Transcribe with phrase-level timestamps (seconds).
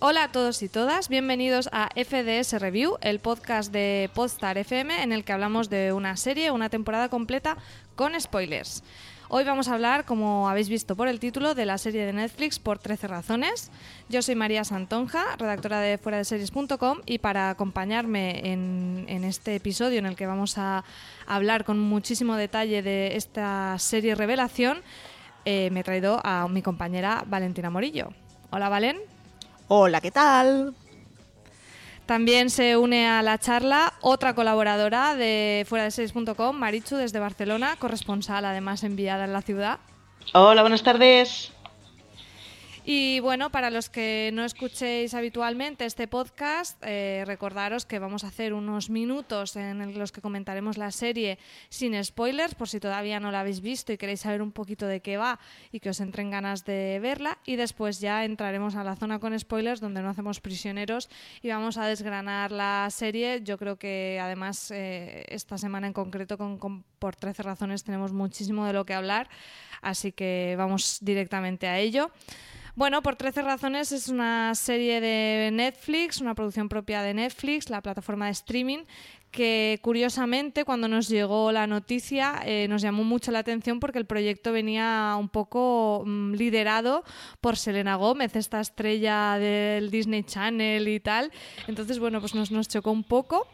[0.00, 5.12] Hola a todos y todas, bienvenidos a FDS Review, el podcast de Podstar FM en
[5.12, 7.58] el que hablamos de una serie, una temporada completa
[7.94, 8.82] con spoilers.
[9.30, 12.58] Hoy vamos a hablar, como habéis visto por el título, de la serie de Netflix
[12.58, 13.70] por 13 razones.
[14.08, 19.98] Yo soy María Santonja, redactora de fuera de series.com y para acompañarme en, este episodio
[19.98, 20.82] en el que vamos a
[21.26, 24.78] hablar con muchísimo detalle de esta serie Revelación,
[25.44, 28.08] eh, me he traído a mi compañera Valentina Morillo.
[28.48, 28.96] Hola Valen.
[29.68, 30.74] Hola, ¿qué tal?
[32.08, 37.76] También se une a la charla otra colaboradora de fuera de series.com, Marichu, desde Barcelona,
[37.78, 39.78] corresponsal además enviada en la ciudad.
[40.32, 41.52] Hola, buenas tardes.
[42.90, 48.28] Y bueno, para los que no escuchéis habitualmente este podcast, eh, recordaros que vamos a
[48.28, 53.30] hacer unos minutos en los que comentaremos la serie sin spoilers, por si todavía no
[53.30, 55.38] la habéis visto y queréis saber un poquito de qué va
[55.70, 57.36] y que os entren ganas de verla.
[57.44, 61.10] Y después ya entraremos a la zona con spoilers, donde no hacemos prisioneros
[61.42, 63.42] y vamos a desgranar la serie.
[63.42, 68.64] Yo creo que además eh, esta semana en concreto, con, por 13 razones, tenemos muchísimo
[68.64, 69.28] de lo que hablar,
[69.82, 72.10] así que vamos directamente a ello.
[72.78, 77.82] Bueno, por 13 razones es una serie de Netflix, una producción propia de Netflix, la
[77.82, 78.84] plataforma de streaming,
[79.32, 84.06] que curiosamente cuando nos llegó la noticia eh, nos llamó mucho la atención porque el
[84.06, 87.02] proyecto venía un poco mm, liderado
[87.40, 91.32] por Selena Gómez, esta estrella del Disney Channel y tal.
[91.66, 93.48] Entonces, bueno, pues nos, nos chocó un poco.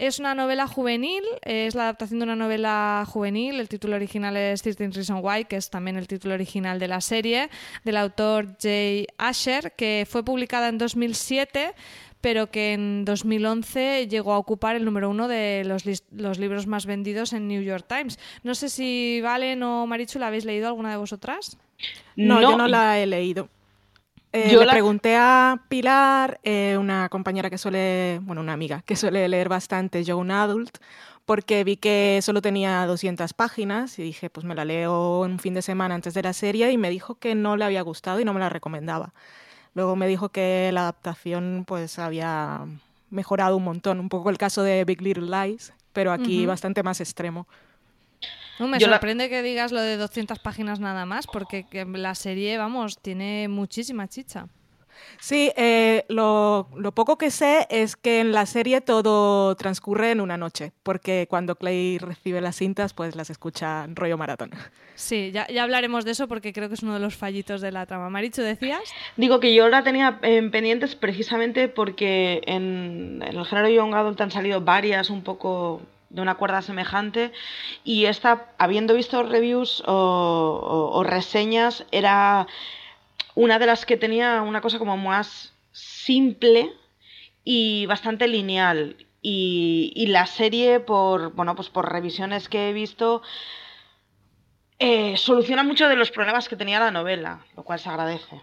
[0.00, 3.60] Es una novela juvenil, es la adaptación de una novela juvenil.
[3.60, 7.02] El título original es 13 Reasons Why, que es también el título original de la
[7.02, 7.50] serie,
[7.84, 11.74] del autor Jay Asher, que fue publicada en 2007
[12.22, 16.86] pero que en 2011 llegó a ocupar el número uno de los, los libros más
[16.86, 18.18] vendidos en New York Times.
[18.42, 21.58] No sé si Valen o Marichu la habéis leído alguna de vosotras.
[22.16, 23.48] No, yo no la he leído.
[24.32, 28.82] Eh, Yo le la- pregunté a Pilar, eh, una compañera que suele, bueno, una amiga
[28.82, 30.78] que suele leer bastante Young Adult,
[31.24, 35.38] porque vi que solo tenía 200 páginas y dije, pues me la leo en un
[35.40, 38.20] fin de semana antes de la serie y me dijo que no le había gustado
[38.20, 39.12] y no me la recomendaba.
[39.74, 42.60] Luego me dijo que la adaptación pues había
[43.10, 47.00] mejorado un montón, un poco el caso de Big Little Lies, pero aquí bastante más
[47.00, 47.46] extremo.
[48.58, 51.84] No, me Yo la- sorprende que digas lo de 200 páginas nada más, porque que
[51.84, 54.46] la serie, vamos, tiene muchísima chicha.
[55.18, 60.20] Sí, eh, lo, lo poco que sé es que en la serie todo transcurre en
[60.20, 64.50] una noche, porque cuando Clay recibe las cintas, pues las escucha en rollo maratón.
[64.96, 67.72] Sí, ya, ya hablaremos de eso porque creo que es uno de los fallitos de
[67.72, 68.10] la trama.
[68.10, 68.82] Marichu, ¿decías?
[69.16, 74.20] Digo que yo la tenía en pendientes precisamente porque en, en el género Young Adult
[74.20, 77.32] han salido varias un poco de una cuerda semejante
[77.84, 82.46] y esta, habiendo visto reviews o, reseñas, era
[83.34, 86.72] una de las que tenía una cosa como más simple
[87.44, 88.96] y bastante lineal.
[89.22, 93.22] Y, la serie, por, bueno, pues por revisiones que he visto,
[94.78, 98.40] eh, soluciona muchos de los problemas que tenía la novela, lo cual se agradece.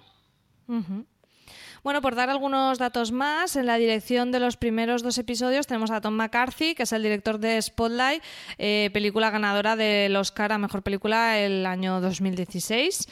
[1.87, 5.89] Bueno, por dar algunos datos más, en la dirección de los primeros dos episodios tenemos
[5.89, 8.21] a Tom McCarthy, que es el director de Spotlight,
[8.57, 13.07] eh, película ganadora del Oscar a Mejor Película el año 2016.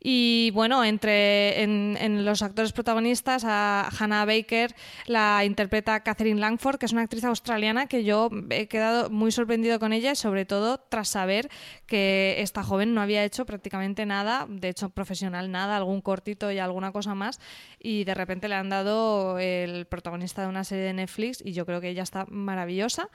[0.00, 4.74] Y bueno, entre en, en los actores protagonistas, a Hannah Baker
[5.06, 9.80] la interpreta Catherine Langford, que es una actriz australiana que yo he quedado muy sorprendido
[9.80, 11.50] con ella, sobre todo tras saber
[11.86, 16.58] que esta joven no había hecho prácticamente nada, de hecho profesional nada, algún cortito y
[16.58, 17.40] alguna cosa más,
[17.80, 21.66] y de repente le han dado el protagonista de una serie de Netflix y yo
[21.66, 23.08] creo que ella está maravillosa.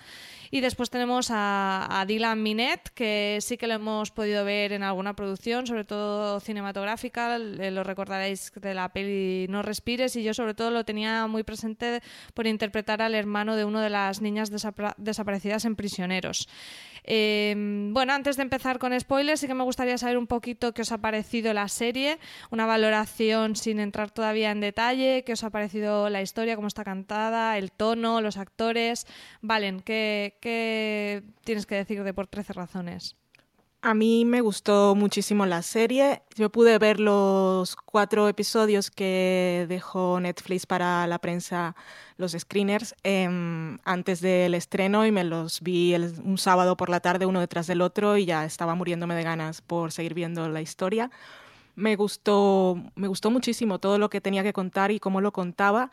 [0.52, 4.84] Y después tenemos a, a Dylan Minnette, que sí que lo hemos podido ver en
[4.84, 10.24] alguna producción, sobre todo cinematográfica cinematográfica, eh, lo recordaréis de la peli No respires, y
[10.24, 12.02] yo sobre todo lo tenía muy presente
[12.34, 14.50] por interpretar al hermano de una de las niñas
[14.98, 16.48] desaparecidas en Prisioneros.
[17.06, 20.82] Em, bueno, antes de empezar con spoilers, sí que me gustaría saber un poquito qué
[20.84, 22.18] os ha parecido la serie,
[22.50, 26.84] una valoración sin entrar todavía en detalle, qué os ha parecido la historia, cómo está
[26.84, 29.06] cantada, el tono, los actores.
[29.42, 33.18] Valen, ¿qué, tienes que decir de por 13 razones?
[33.86, 36.22] A mí me gustó muchísimo la serie.
[36.36, 41.76] Yo pude ver los cuatro episodios que dejó Netflix para la prensa,
[42.16, 45.94] los screeners, em, antes del estreno y me los vi
[46.24, 49.62] un sábado por la tarde uno detrás del otro y ya estaba muriéndome de ganas
[49.62, 51.12] por seguir viendo la historia.
[51.76, 55.92] Me gustó, me gustó muchísimo todo lo que tenía que contar y cómo lo contaba.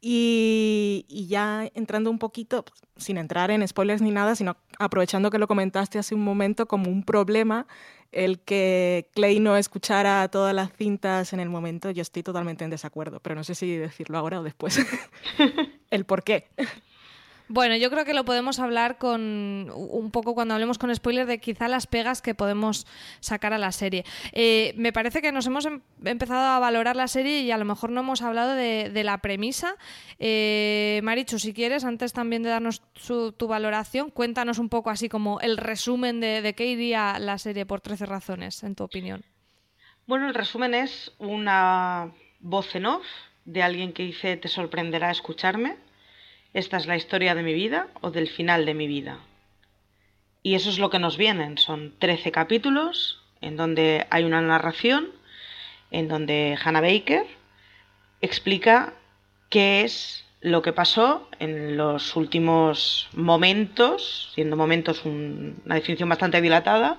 [0.00, 2.64] Y, ya entrando un poquito,
[2.96, 6.90] sin entrar en spoilers ni nada, sino aprovechando que lo comentaste hace un momento como
[6.90, 7.66] un problema,
[8.12, 12.70] el que Clay no escuchara todas las cintas en el momento, yo estoy totalmente en
[12.70, 14.78] desacuerdo, pero no sé si decirlo ahora o después.
[15.90, 16.48] el por qué.
[17.48, 21.38] Bueno, yo creo que lo podemos hablar con un poco cuando hablemos con spoilers de
[21.38, 22.86] quizá las pegas que podemos
[23.20, 24.04] sacar a la serie.
[24.32, 27.64] Eh, me parece que nos hemos em, empezado a valorar la serie y a lo
[27.64, 29.76] mejor no hemos hablado de, la premisa.
[30.18, 35.40] Eh, Marichu, si quieres, antes también de darnos tu valoración, cuéntanos un poco así como
[35.40, 39.24] el resumen de, de qué iría la serie por 13 razones, en tu opinión.
[40.06, 43.04] Bueno, el resumen es una voz en off
[43.44, 45.76] de alguien que dice te sorprenderá escucharme
[46.54, 49.18] esta es la historia de mi vida o del final de mi vida.
[50.42, 51.58] Y eso es lo que nos vienen.
[51.58, 55.08] Son 13 capítulos en donde hay una narración,
[55.90, 57.26] en donde Hannah Baker
[58.20, 58.94] explica
[59.50, 66.98] qué es lo que pasó en los últimos momentos, siendo momentos una definición bastante dilatada,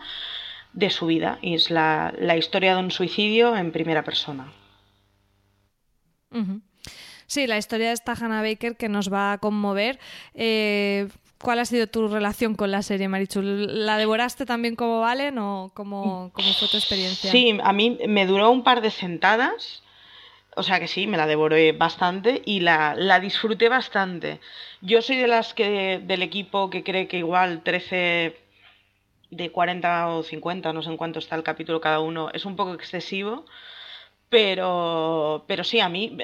[0.73, 1.39] de su vida.
[1.41, 4.51] Y es la, historia de un suicidio en primera persona.
[7.29, 9.99] Sí, la historia de esta Hannah Baker que nos va a conmover.
[10.33, 11.07] Eh,
[11.39, 13.41] ¿Cuál ha sido tu relación con la serie, Marichu?
[13.43, 17.29] ¿La devoraste también como Valen o cómo, fue tu experiencia?
[17.29, 19.83] Sí, a mí me duró un par de sentadas.
[20.55, 24.39] O sea que sí, me la devoré bastante y la, la, disfruté bastante.
[24.81, 28.35] Yo soy de las que del equipo que cree que igual 13
[29.29, 32.55] de 40 o 50, no sé en cuánto está el capítulo cada uno, es un
[32.55, 33.45] poco excesivo.
[34.29, 36.17] Pero, pero sí, a mí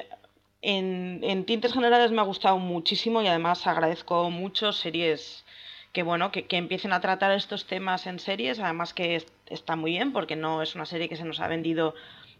[0.65, 5.45] en, tintes generales me ha gustado muchísimo y además agradezco mucho series
[5.93, 10.11] que bueno, que, empiecen a tratar estos temas en series, además que está muy bien
[10.11, 11.95] porque no es una serie que se nos ha vendido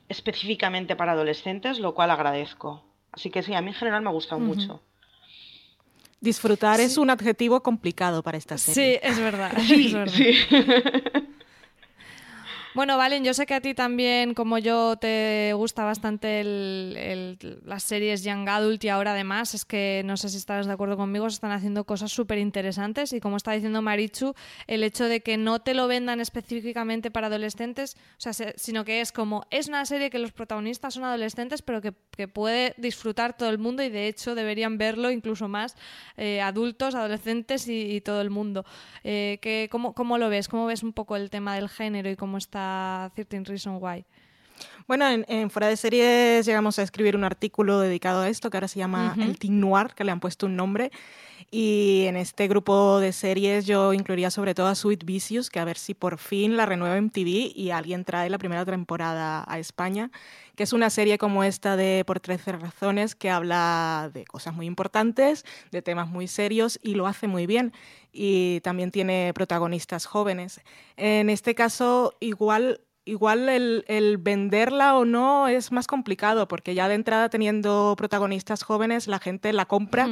[0.09, 2.83] específicamente para adolescentes, lo cual agradezco.
[3.13, 4.81] Así que sí, a mí en general me ha gustado mucho.
[6.19, 8.99] Disfrutar es un adjetivo complicado para esta serie.
[9.01, 9.57] Sí, es verdad.
[9.57, 10.13] es verdad.
[10.13, 10.35] Sí.
[12.75, 18.21] Bueno, Valen, yo sé que a ti también, como yo, te gusta bastante las series
[18.21, 21.35] Young Adult y ahora además es que, no sé si estarás de acuerdo conmigo, se
[21.35, 24.35] están haciendo cosas súper interesantes y como está diciendo Marichu,
[24.67, 28.99] el hecho de que no te lo vendan específicamente para adolescentes, o sea, sino que
[28.99, 31.93] es como, es una serie que los protagonistas son adolescentes pero que,
[32.27, 35.75] puede disfrutar todo el mundo y de hecho deberían verlo incluso más
[36.17, 38.65] eh, adultos, adolescentes y, todo el mundo.
[39.03, 40.47] Eh, cómo, ¿Cómo lo ves?
[40.47, 44.03] ¿Cómo ves un poco el tema del género y cómo está da Certain Reason Why.
[44.87, 48.67] Bueno, en, Fuera de Series llegamos a escribir un artículo dedicado a esto, que ahora
[48.67, 50.91] se llama El Teen Noir, que le han puesto un nombre.
[51.49, 55.65] Y en este grupo de series yo incluiría sobre todo a Sweet Vicious, que a
[55.65, 60.11] ver si por fin la renueva MTV y alguien trae la primera temporada a España,
[60.55, 64.65] que es una serie como esta de Por 13 razones, que habla de cosas muy
[64.65, 67.73] importantes, de temas muy serios y lo hace muy bien.
[68.11, 70.61] Y también tiene protagonistas jóvenes.
[70.95, 76.95] En este caso, igual igual el, venderla o no es más complicado, porque ya de
[76.95, 80.09] entrada teniendo protagonistas jóvenes, la gente la compra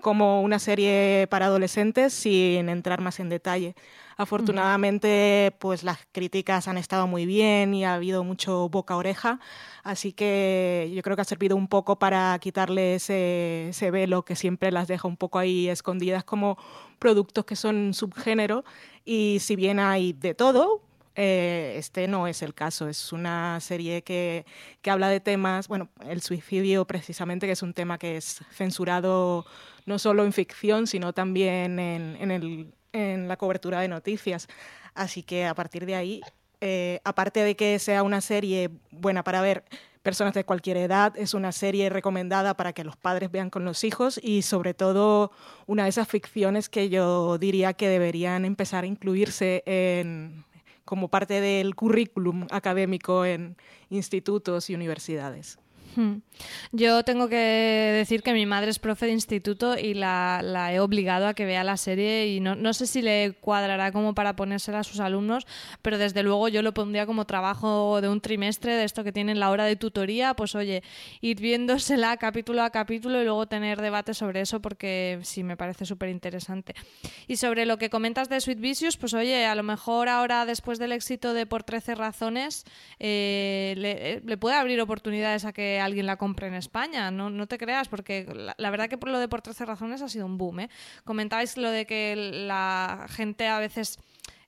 [0.00, 3.74] como una serie para adolescentes sin entrar más en detalle.
[4.16, 9.40] Afortunadamente, pues las críticas han estado muy bien y ha habido mucho boca oreja,
[9.82, 14.36] así que yo creo que ha servido un poco para quitarle ese, ese velo que
[14.36, 16.58] siempre las deja un poco ahí escondidas como
[17.00, 18.64] productos que son subgénero
[19.04, 20.80] y si bien hay de todo,
[21.16, 22.88] eh, este no es el caso.
[22.88, 24.44] Es una serie que,
[24.82, 29.46] que, habla de temas, bueno, el suicidio precisamente, que es un tema que es censurado
[29.86, 34.48] no solo en ficción, sino también en, en, la cobertura de noticias.
[34.94, 36.20] Así que a partir de ahí,
[36.60, 39.64] eh, aparte de que sea una serie buena para ver
[40.02, 43.84] personas de cualquier edad, es una serie recomendada para que los padres vean con los
[43.84, 45.32] hijos y sobre todo
[45.66, 50.44] una de esas ficciones que yo diría que deberían empezar a incluirse en,
[50.84, 53.56] como parte del currículum académico en
[53.90, 55.58] institutos y universidades.
[56.72, 61.26] Yo tengo que decir que mi madre es profe de instituto y la, he obligado
[61.26, 64.80] a que vea la serie y no, no, sé si le cuadrará como para ponérsela
[64.80, 65.46] a sus alumnos,
[65.82, 69.38] pero desde luego yo lo pondría como trabajo de un trimestre de esto que tienen
[69.38, 70.82] la hora de tutoría, pues oye,
[71.20, 75.84] ir viéndosela capítulo a capítulo y luego tener debate sobre eso porque sí me parece
[75.84, 76.74] súper interesante.
[77.28, 80.78] Y sobre lo que comentas de Sweet Vicious, pues oye, a lo mejor ahora después
[80.78, 82.64] del éxito de Por 13 razones
[82.98, 87.46] eh, le, le puede abrir oportunidades a que alguien la compre en España, no, no
[87.46, 88.26] te creas, porque
[88.56, 90.60] la, verdad que por lo de por 13 razones ha sido un boom.
[90.60, 90.70] ¿eh?
[91.04, 93.98] Comentabais lo de que la gente a veces...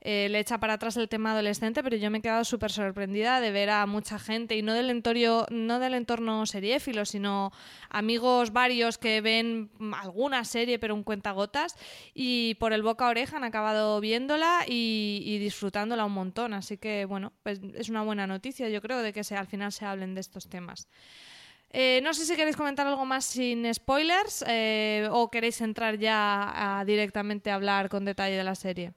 [0.09, 3.41] Eh, le echa para atrás el tema adolescente, pero yo me he quedado súper sorprendida
[3.41, 7.51] de ver a mucha gente, y no del entorno, no del entorno seriéfilo, sino
[7.91, 9.69] amigos varios que ven
[10.01, 11.75] alguna serie, pero un cuentagotas,
[12.15, 16.55] y por el boca a oreja han acabado viéndola y, disfrutándola un montón.
[16.55, 19.73] Así que, bueno, pues es una buena noticia, yo creo, de que se, al final
[19.73, 20.87] se hablen de estos temas.
[21.71, 26.79] Eh, no sé si queréis comentar algo más sin spoilers eh, o queréis entrar ya
[26.79, 28.93] a directamente a hablar con detalle de la serie.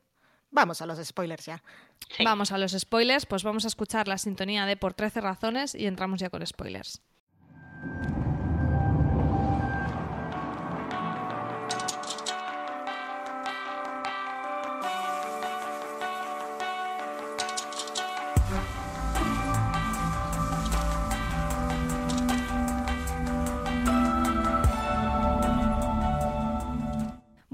[0.51, 1.63] Vamos a los spoilers ya.
[2.15, 2.23] Sí.
[2.23, 5.85] Vamos a los spoilers, pues vamos a escuchar la sintonía de Por 13 razones y
[5.85, 7.01] entramos ya con spoilers.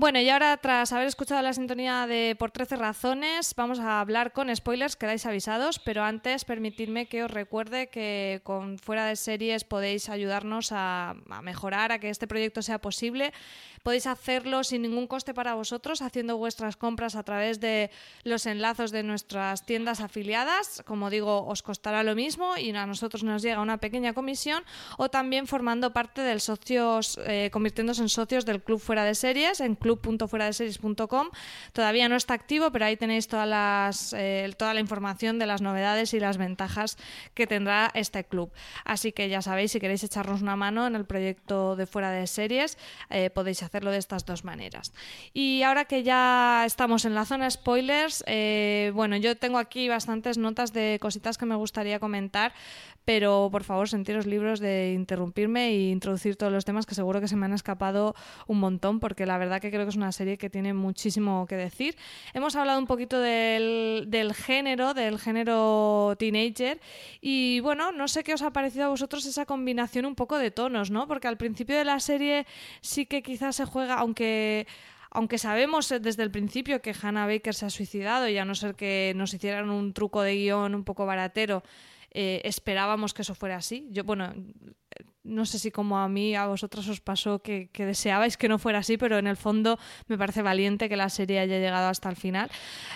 [0.06, 4.34] Bueno, y ahora tras haber escuchado la sintonía de Por 13 razones, vamos a hablar
[4.34, 9.64] con spoilers, quedáis avisados, pero antes permitidme que os recuerde que con Fuera de Series
[9.64, 13.34] podéis ayudarnos a, mejorar, a que este proyecto sea posible.
[13.82, 17.90] Podéis hacerlo sin ningún coste para vosotros, haciendo vuestras compras a través de
[18.24, 20.84] los enlazos de nuestras tiendas afiliadas.
[20.86, 24.64] Como digo, os costará lo mismo y a nosotros nos llega una pequeña comisión,
[24.98, 29.62] o también formando parte del socios, eh, convirtiéndose en socios del Club Fuera de Series,
[29.62, 31.30] en club.fueradeseries.com.
[31.74, 35.62] Todavía no está activo, pero ahí tenéis todas las, eh, toda la información de las
[35.62, 36.98] novedades y las ventajas
[37.34, 38.52] que tendrá este club.
[38.84, 42.28] Así que ya sabéis, si queréis echarnos una mano en el proyecto de Fuera de
[42.28, 42.78] Series,
[43.10, 44.94] eh, podéis hacerlo de estas dos maneras.
[45.34, 50.38] Y ahora que ya estamos en la zona spoilers, eh, bueno, yo tengo aquí bastantes
[50.38, 52.54] notas de cositas que me gustaría comentar,
[53.06, 57.28] pero por favor sentiros libros de interrumpirme e introducir todos los temas que seguro que
[57.28, 58.16] se me han escapado
[58.48, 61.56] un montón, porque la verdad que creo que es una serie que tiene muchísimo que
[61.56, 61.96] decir.
[62.34, 66.80] Hemos hablado un poquito del, del género, del género teenager,
[67.22, 70.52] y bueno, no sé qué os ha parecido a vosotros esa combinación un poco de
[70.52, 71.08] tonos, ¿no?
[71.08, 72.46] Porque al principio de la serie
[72.82, 74.68] sí que quizás se juega, aunque
[75.12, 78.76] aunque sabemos desde el principio que Hannah Baker se ha suicidado y a no ser
[78.76, 81.64] que nos hicieran un truco de guion un poco baratero,
[82.18, 83.90] eh, esperábamos que eso fuera así.
[83.92, 84.34] Yo, bueno,
[85.26, 88.80] no sé si como a mí, a vosotros os pasó que, deseabais que no fuera
[88.80, 92.16] así, pero en el fondo me parece valiente que la serie haya llegado hasta el
[92.16, 92.50] final.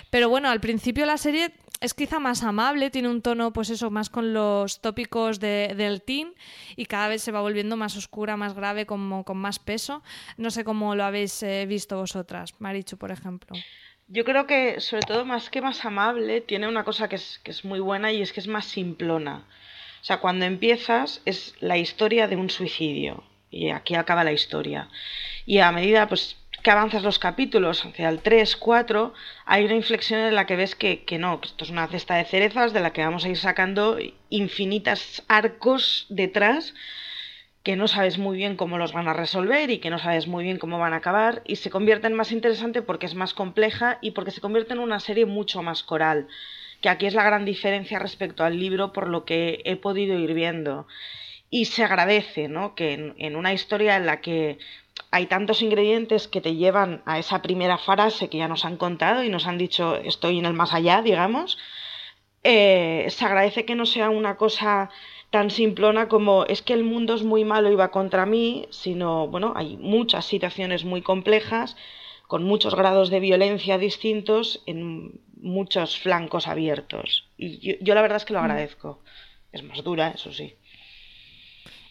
[0.10, 3.90] Pero bueno, al principio la serie es quizá más amable, tiene un tono, pues eso,
[3.92, 6.34] más con los tópicos de, del teen
[6.78, 10.02] y cada vez se va volviendo más oscura, más grave, como, con más peso.
[10.38, 13.58] No sé cómo lo habéis eh, visto vosotras, Marichu, por ejemplo.
[14.12, 17.52] Yo creo que, sobre todo, más que más amable, tiene una cosa que es, que
[17.52, 19.46] es muy buena y es que es más simplona.
[20.02, 24.90] O sea, cuando empiezas es la historia de un suicidio y aquí acaba la historia.
[25.46, 29.14] Y a medida pues, que avanzas los capítulos hacia el 3, 4,
[29.46, 32.16] hay una inflexión en la que ves que, que no, que esto es una cesta
[32.16, 34.00] de cerezas de la que vamos a ir sacando
[34.30, 36.74] infinitas arcos detrás
[37.64, 40.44] que no sabes muy bien cómo los van a resolver y que no sabes muy
[40.44, 43.98] bien cómo van a acabar y se convierte en más interesante porque es más compleja
[44.02, 46.28] y porque se convierte en una serie mucho más coral,
[46.82, 50.34] que aquí es la gran diferencia respecto al libro por lo que he podido ir
[50.34, 50.88] viendo.
[51.52, 52.76] Y se agradece, ¿no?
[52.76, 54.60] Que en, una historia en la que
[55.10, 59.24] hay tantos ingredientes que te llevan a esa primera frase que ya nos han contado
[59.24, 61.58] y nos han dicho estoy en el más allá, digamos,
[62.44, 64.92] eh, se agradece que no sea una cosa
[65.30, 69.28] tan simplona como es que el mundo es muy malo y va contra mí, sino,
[69.28, 71.76] bueno, hay muchas situaciones muy complejas,
[72.28, 77.28] con muchos grados de violencia distintos en muchos flancos abiertos.
[77.38, 79.02] Y yo, yo la verdad es que lo agradezco.
[79.52, 80.56] Es más dura, eso sí.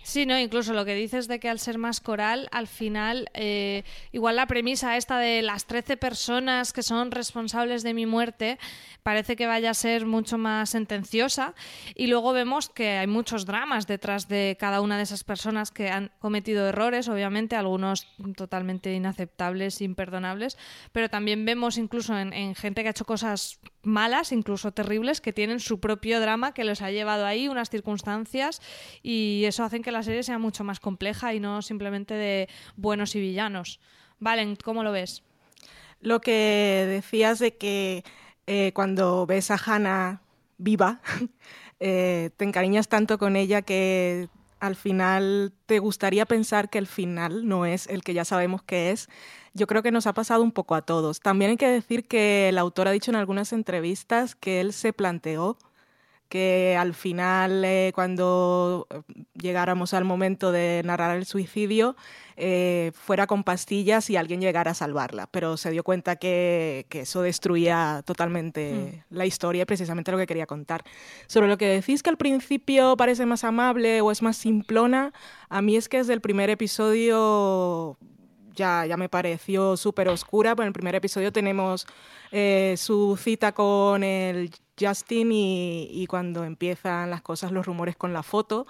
[0.08, 3.84] Sí, no, incluso lo que dices de que al ser más coral, al final, eh,
[4.10, 8.58] igual la premisa esta de las 13 personas que son responsables de mi muerte,
[9.02, 11.54] parece que vaya a ser mucho más sentenciosa.
[11.94, 15.90] Y luego vemos que hay muchos dramas detrás de cada una de esas personas que
[15.90, 20.56] han cometido errores, obviamente, algunos totalmente inaceptables, imperdonables,
[20.90, 25.32] pero también vemos incluso en, en gente que ha hecho cosas malas, incluso terribles, que
[25.32, 28.60] tienen su propio drama que les ha llevado ahí, unas circunstancias,
[29.02, 33.14] y eso hace que la serie sea mucho más compleja y no simplemente de buenos
[33.14, 33.80] y villanos.
[34.18, 35.22] Valen, ¿cómo lo ves?
[36.00, 38.04] Lo que decías de que
[38.46, 40.22] eh, cuando ves a Hannah
[40.58, 41.00] viva,
[41.80, 44.28] eh, te encariñas tanto con ella que
[44.60, 48.90] al final te gustaría pensar que el final no es el que ya sabemos que
[48.90, 49.08] es.
[49.54, 51.20] Yo creo que nos ha pasado un poco a todos.
[51.20, 54.92] También hay que decir que el autor ha dicho en algunas entrevistas que él se
[54.92, 55.56] planteó
[56.28, 59.00] que al final, eh, cuando eh,
[59.34, 61.96] llegáramos al momento de narrar el suicidio,
[62.36, 65.26] eh, fuera con pastillas y alguien llegara a salvarla.
[65.26, 69.14] Pero se dio cuenta que, que eso destruía totalmente mm.
[69.14, 70.84] la historia y precisamente lo que quería contar.
[71.26, 75.12] Sobre lo que decís que al principio parece más amable o es más simplona,
[75.48, 77.96] a mí es que desde el primer episodio
[78.58, 80.54] ya, ya me pareció súper oscura.
[80.54, 81.86] Pues en el primer episodio tenemos
[82.76, 88.66] su cita con el Justin y, cuando empiezan las cosas, los rumores con la foto.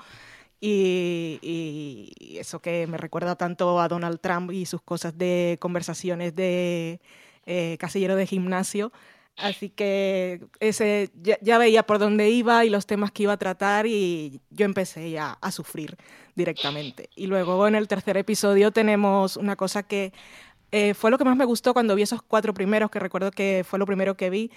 [0.61, 7.01] Y, eso que me recuerda tanto a Donald Trump y sus cosas de conversaciones de
[7.47, 8.93] eh, casillero de gimnasio.
[9.39, 13.87] Así que ese, ya, veía por dónde iba y los temas que iba a tratar
[13.87, 15.97] y yo empecé ya a sufrir
[16.35, 17.09] directamente.
[17.15, 20.13] Y luego en el tercer episodio tenemos una cosa que
[20.73, 23.65] eh, fue lo que más me gustó cuando vi esos cuatro primeros, que recuerdo que
[23.67, 24.51] fue lo primero que vi,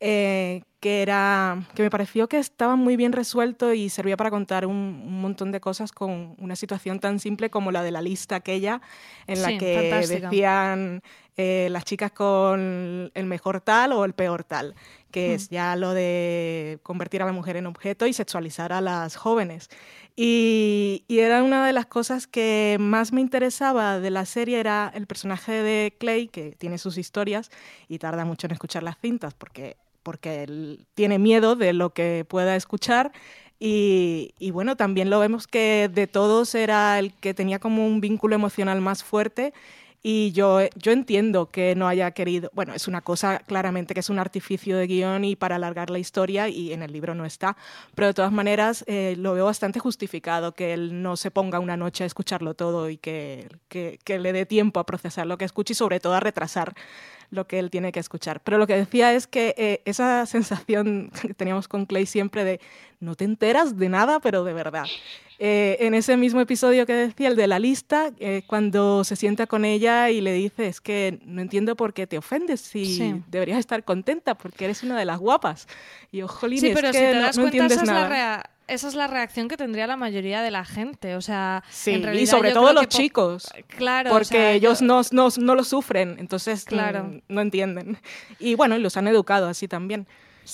[0.00, 4.64] eh, que era que me pareció que estaba muy bien resuelto y servía para contar
[4.64, 8.80] un, montón de cosas con una situación tan simple como la de la lista aquella
[9.26, 11.02] en la que decían
[11.36, 14.76] eh, las chicas con el mejor tal o el peor tal,
[15.10, 15.54] que es hmm.
[15.54, 19.68] ya lo de convertir a la mujer en objeto y sexualizar a las jóvenes.
[20.14, 24.90] Y, y, era una de las cosas que más me interesaba de la serie, era
[24.92, 27.50] el personaje de Clay, que tiene sus historias
[27.88, 32.24] y tarda mucho en escuchar las cintas porque porque él tiene miedo de lo que
[32.28, 33.12] pueda escuchar.
[33.60, 38.34] Y, bueno, también lo vemos que de todos era el que tenía como un vínculo
[38.36, 39.52] emocional más fuerte.
[40.02, 44.10] Y yo, yo entiendo que no haya querido, bueno, es una cosa claramente que es
[44.10, 47.56] un artificio de guion y para alargar la historia y en el libro no está,
[47.96, 51.76] pero de todas maneras eh, lo veo bastante justificado que él no se ponga una
[51.76, 55.72] noche a escucharlo todo y que, que, le dé tiempo a procesar lo que escucha
[55.72, 56.74] y sobre todo a retrasar
[57.30, 58.40] lo que él tiene que escuchar.
[58.42, 62.60] Pero lo que decía es que eh, esa sensación que teníamos con Clay siempre de
[63.00, 64.86] no te enteras de nada, pero de verdad.
[65.40, 69.46] Eh, en ese mismo episodio que decía, el de la lista, eh, cuando se sienta
[69.46, 73.58] con ella y le dice, es que no entiendo por qué te ofendes, si deberías
[73.58, 75.68] estar contenta porque eres una de las guapas.
[76.10, 79.96] Y yo, jolín, es que no, entiendes nada esa es la reacción que tendría la
[79.96, 81.16] mayoría de la gente.
[81.16, 81.64] O sea,
[82.14, 83.48] y sobre todo los chicos.
[83.66, 84.10] Claro.
[84.10, 87.20] Porque ellos no, no, lo sufren, entonces claro.
[87.28, 87.98] no, entienden.
[88.38, 90.06] Y bueno, y los han educado así también.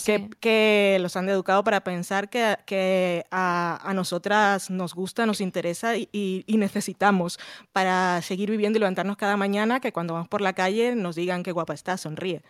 [0.05, 5.41] Que, que, los han educado para pensar que, que a, a, nosotras nos gusta, nos
[5.41, 7.39] interesa y, y, necesitamos
[7.73, 11.43] para seguir viviendo y levantarnos cada mañana que cuando vamos por la calle nos digan
[11.43, 12.43] qué guapa estás, sonríe.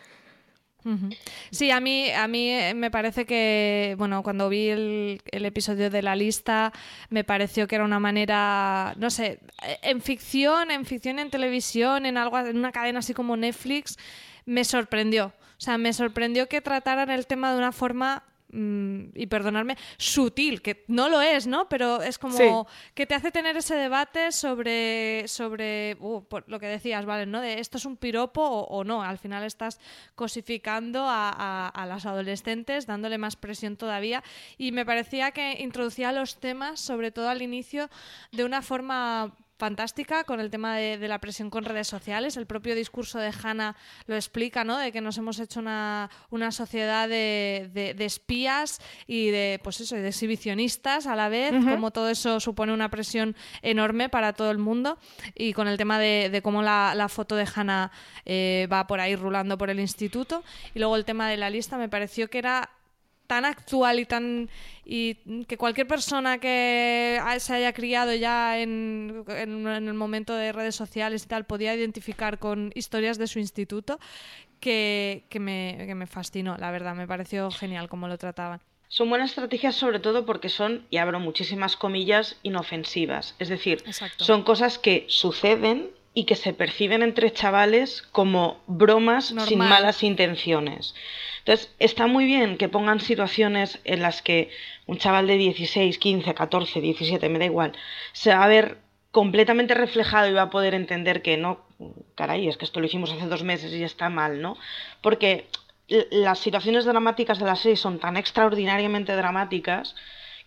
[1.50, 6.02] Sí, a mí, a mí eh, me parece que, bueno, cuando vi el, episodio de
[6.02, 6.72] la lista,
[7.08, 12.04] me pareció que era una manera, no sé, eh, en ficción, en ficción en televisión,
[12.04, 13.96] en algo, en una cadena así como Netflix,
[14.44, 15.32] me sorprendió.
[15.64, 18.22] O sea, me sorprendió que trataran el tema de una forma
[18.54, 21.68] Mm, y perdonarme, sutil, que no lo es, ¿no?
[21.68, 27.04] Pero es como que te hace tener ese debate sobre, sobre uh, lo que decías,
[27.04, 27.26] ¿vale?
[27.26, 27.40] ¿no?
[27.40, 29.02] De esto es un piropo o, no.
[29.02, 29.80] Al final estás
[30.14, 34.22] cosificando a, a, las adolescentes, dándole más presión todavía.
[34.56, 37.90] Y me parecía que introducía los temas, sobre todo al inicio,
[38.30, 42.36] de una forma fantástica con el tema de, la presión con redes sociales.
[42.36, 43.74] El propio discurso de Hannah
[44.06, 44.76] lo explica, ¿no?
[44.76, 49.96] De que nos hemos hecho una, una sociedad de, de, espías y de, pues eso,
[49.96, 54.58] de exhibicionistas a la vez, como todo eso supone una presión enorme para todo el
[54.58, 54.98] mundo.
[55.34, 57.90] Y con el tema de, cómo la, la, foto de Hannah
[58.26, 60.44] eh, va por ahí rulando por el instituto.
[60.74, 62.68] Y luego el tema de la lista me pareció que era
[63.26, 64.48] tan actual y tan
[64.84, 65.14] y
[65.46, 71.24] que cualquier persona que se haya criado ya en, en, el momento de redes sociales
[71.24, 73.98] y tal podía identificar con historias de su instituto
[74.60, 78.60] que, que, me, que me fascinó, la verdad, me pareció genial cómo lo trataban.
[78.88, 83.34] Son buenas estrategias sobre todo porque son, y abro muchísimas comillas, inofensivas.
[83.38, 83.82] Es decir,
[84.18, 90.94] son cosas que suceden y que se perciben entre chavales como bromas sin malas intenciones.
[91.40, 94.50] Entonces, está muy bien que pongan situaciones en las que
[94.86, 97.72] un chaval de 16, 15, 14, 17, me da igual,
[98.12, 98.78] se va a ver
[99.10, 101.60] completamente reflejado y va a poder entender que no,
[102.14, 104.56] caray, es que esto lo hicimos hace dos meses y está mal, ¿no?
[105.02, 105.46] Porque
[105.88, 109.94] las situaciones dramáticas de la serie son tan extraordinariamente dramáticas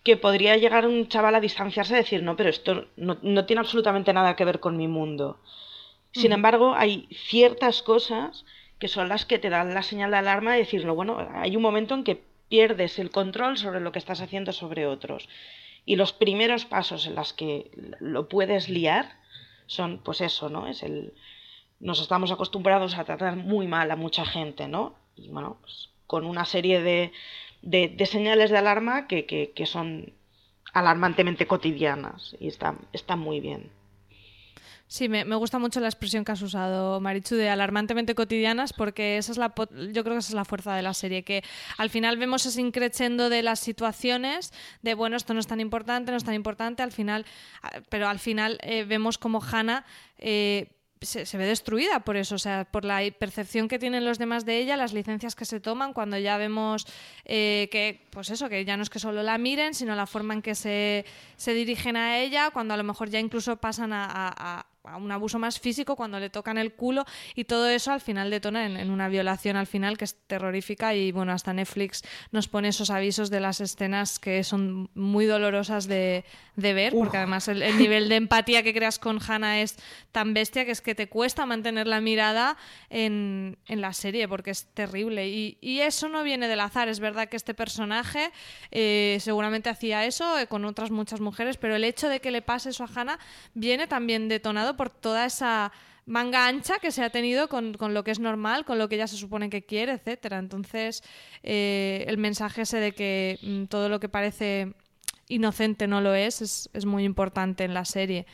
[0.08, 3.60] que podría llegar un chaval a distanciarse y decir, no, pero esto no, no tiene
[3.60, 5.42] absolutamente nada que ver con mi mundo.
[6.14, 8.46] Sin embargo, hay ciertas cosas
[8.80, 11.58] que son las que te dan la señal de alarma de decir, no, bueno, hay
[11.58, 15.28] un momento en que pierdes el control sobre lo que estás haciendo sobre otros.
[15.86, 19.20] Y los primeros pasos en los que lo puedes liar
[19.66, 20.68] son, pues eso, ¿no?
[20.68, 21.14] Es el...
[21.82, 24.96] Nos estamos acostumbrados a tratar muy mal a mucha gente, ¿no?
[25.18, 27.12] Y bueno, pues, con una serie de,
[27.62, 30.14] de, señales de alarma que, que, son
[30.74, 33.72] alarmantemente cotidianas y están, están muy bien.
[34.90, 39.18] Sí, me, me, gusta mucho la expresión que has usado, Marichu, de alarmantemente cotidianas, porque
[39.18, 39.54] esa es la,
[39.92, 41.44] yo creo que esa es la fuerza de la serie, que
[41.78, 46.12] al final vemos ese increchendo de las situaciones, de bueno, esto no es tan importante,
[46.12, 47.26] no es tan importante, al final,
[47.90, 49.86] pero al final eh, vemos como Hannah
[50.20, 54.46] eh, se, ve destruida por eso, o sea, por la percepción que tienen los demás
[54.46, 56.86] de ella, las licencias que se toman, cuando ya vemos
[57.26, 60.34] eh, que, pues eso, que ya no es que solo la miren, sino la forma
[60.34, 61.06] en que se,
[61.36, 64.08] se dirigen a ella, cuando a lo mejor ya incluso pasan a
[64.38, 68.30] a un abuso más físico cuando le tocan el culo y todo eso al final
[68.30, 72.70] detona en, una violación al final que es terrorífica y bueno, hasta Netflix nos pone
[72.70, 76.24] esos avisos de las escenas que son muy dolorosas de,
[76.56, 79.78] ver, porque además el, nivel de empatía que creas con Hannah es
[80.12, 82.58] tan bestia que es que te cuesta mantener la mirada
[82.90, 85.28] en, la serie porque es terrible.
[85.28, 88.32] Y, eso no viene del azar, es verdad que este personaje
[88.72, 92.42] eh, seguramente hacía eso eh, con otras muchas mujeres, pero el hecho de que le
[92.42, 93.20] pase eso a Hannah
[93.54, 95.72] viene también detonado por toda esa
[96.06, 99.08] manga ancha que se ha tenido con, lo que es normal, con lo que ella
[99.08, 100.40] se supone que quiere, etcétera.
[100.40, 101.04] Entonces,
[101.44, 104.74] eh, el mensaje ese de que mm, todo lo que parece
[105.28, 108.26] inocente no lo es, es, muy importante en la serie.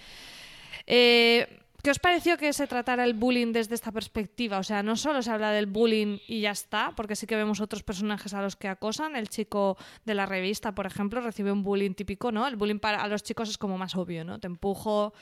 [0.86, 4.58] Eh, ¿Qué os pareció que se tratara el bullying desde esta perspectiva?
[4.58, 7.60] O sea, no solo se habla del bullying y ya está, porque sí que vemos
[7.60, 9.18] otros personajes a los que acosan.
[9.18, 9.76] El chico
[10.06, 12.48] de la revista, por ejemplo, recibe un bullying típico, ¿no?
[12.48, 14.40] El bullying para a los chicos es como más obvio, ¿no?
[14.40, 15.14] Te empujo,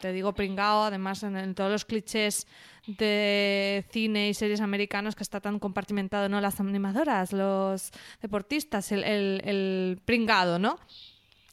[0.00, 2.46] te digo pringao, además en, todos los clichés
[2.86, 6.40] de cine y series americanos que está tan compartimentado, ¿no?
[6.40, 10.78] Las animadoras, los deportistas, el, el, pringado, ¿no?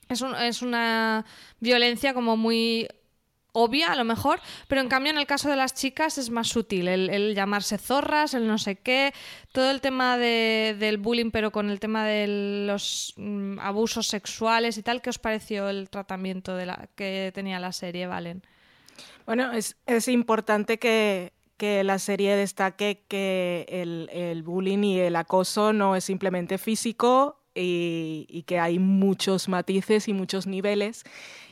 [0.08, 1.26] Es, es una
[1.60, 2.88] violencia como muy
[3.64, 6.48] obvia a lo mejor, pero en cambio en el caso de las chicas es más
[6.48, 9.14] sutil, el, llamarse zorras, el no sé qué,
[9.52, 14.84] todo el tema del bullying, pero con el tema de los mm, abusos sexuales y
[14.84, 16.58] tal, ¿qué os pareció el tratamiento
[16.96, 18.44] que tenía la serie, Valen?
[19.26, 26.04] Bueno, es, importante que, la serie destaque que el, bullying y el acoso no es
[26.04, 31.04] simplemente físico y que hay muchos matices y muchos niveles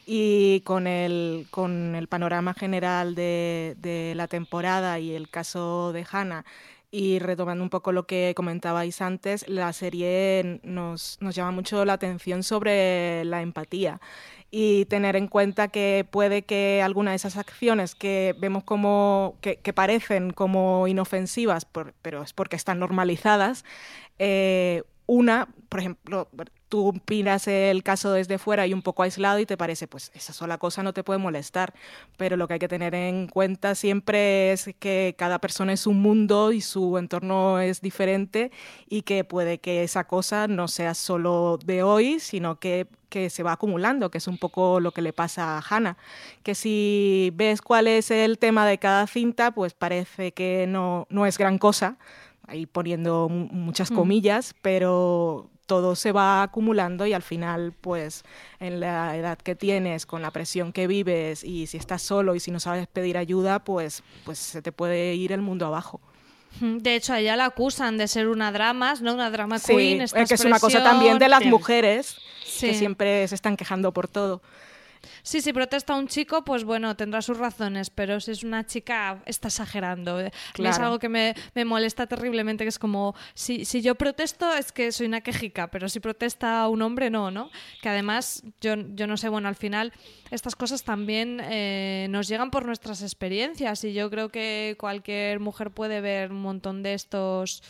[0.10, 6.08] y con el, con el panorama general de, de la temporada y el caso de
[6.10, 6.46] Hannah,
[6.90, 11.94] y retomando un poco lo que comentabais antes, la serie nos, nos, llama mucho la
[11.94, 14.00] atención sobre la empatía.
[14.50, 19.58] Y tener en cuenta que puede que alguna de esas acciones que vemos como que,
[19.58, 23.66] que parecen como inofensivas, por, pero es porque están normalizadas,
[24.20, 26.30] eh, una, por ejemplo,
[26.70, 30.34] tú miras el caso desde fuera y un poco aislado y te parece, pues esa
[30.34, 31.74] sola cosa no te puede molestar,
[32.18, 36.02] pero lo que hay que tener en cuenta siempre es que cada persona es un
[36.02, 38.52] mundo y su entorno es diferente
[38.90, 43.44] y que puede que esa cosa no sea solo de hoy, sino que, que se
[43.44, 45.98] va acumulando, que es un poco lo que le pasa a Hannah,
[46.44, 51.26] que si ves cuál es el tema de cada cinta, pues parece que no, no
[51.26, 51.98] es gran cosa,
[52.48, 53.96] ahí poniendo muchas mm.
[53.96, 58.24] comillas, pero todo se va acumulando y al final, pues
[58.60, 62.40] en la edad que tienes, con la presión que vives y si estás solo y
[62.40, 66.00] si no sabes pedir ayuda, pues, pues se te puede ir el mundo abajo.
[66.60, 69.14] De hecho, a ella la acusan de ser una drama, ¿no?
[69.14, 70.02] Una drama queen.
[70.02, 72.18] Esta que es una cosa también de las mujeres
[72.60, 74.42] que siempre se están quejando por todo.
[75.24, 79.22] Sí, si protesta un chico, pues bueno, tendrá sus razones, pero si es una chica,
[79.26, 80.20] está exagerando.
[80.20, 84.92] Es algo que me, molesta terriblemente, que es como, si, si yo protesto es que
[84.92, 87.50] soy una quejica, pero si protesta un hombre, no, ¿no?
[87.82, 89.94] Que además, yo, yo no sé, bueno, al final
[90.32, 95.72] estas cosas también eh, nos llegan por nuestras experiencias y yo creo que cualquier mujer
[95.72, 97.64] puede ver un montón de estos...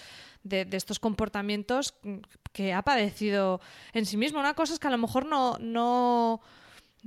[0.43, 1.93] De, de, estos comportamientos
[2.53, 3.59] que ha padecido
[3.91, 4.39] en sí mismo.
[4.39, 6.39] Una cosa es que a lo mejor no, no,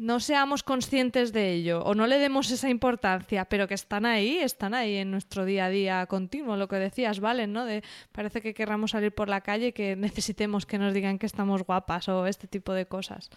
[0.01, 4.39] no seamos conscientes de ello o no le demos esa importancia, pero que están ahí,
[4.39, 7.47] están ahí en nuestro día a día continuo, lo que decías, ¿vale?
[7.47, 7.67] ¿no?
[7.67, 11.65] De, parece que querramos salir por la calle que necesitemos que nos digan que estamos
[11.65, 13.29] guapas o este tipo de cosas.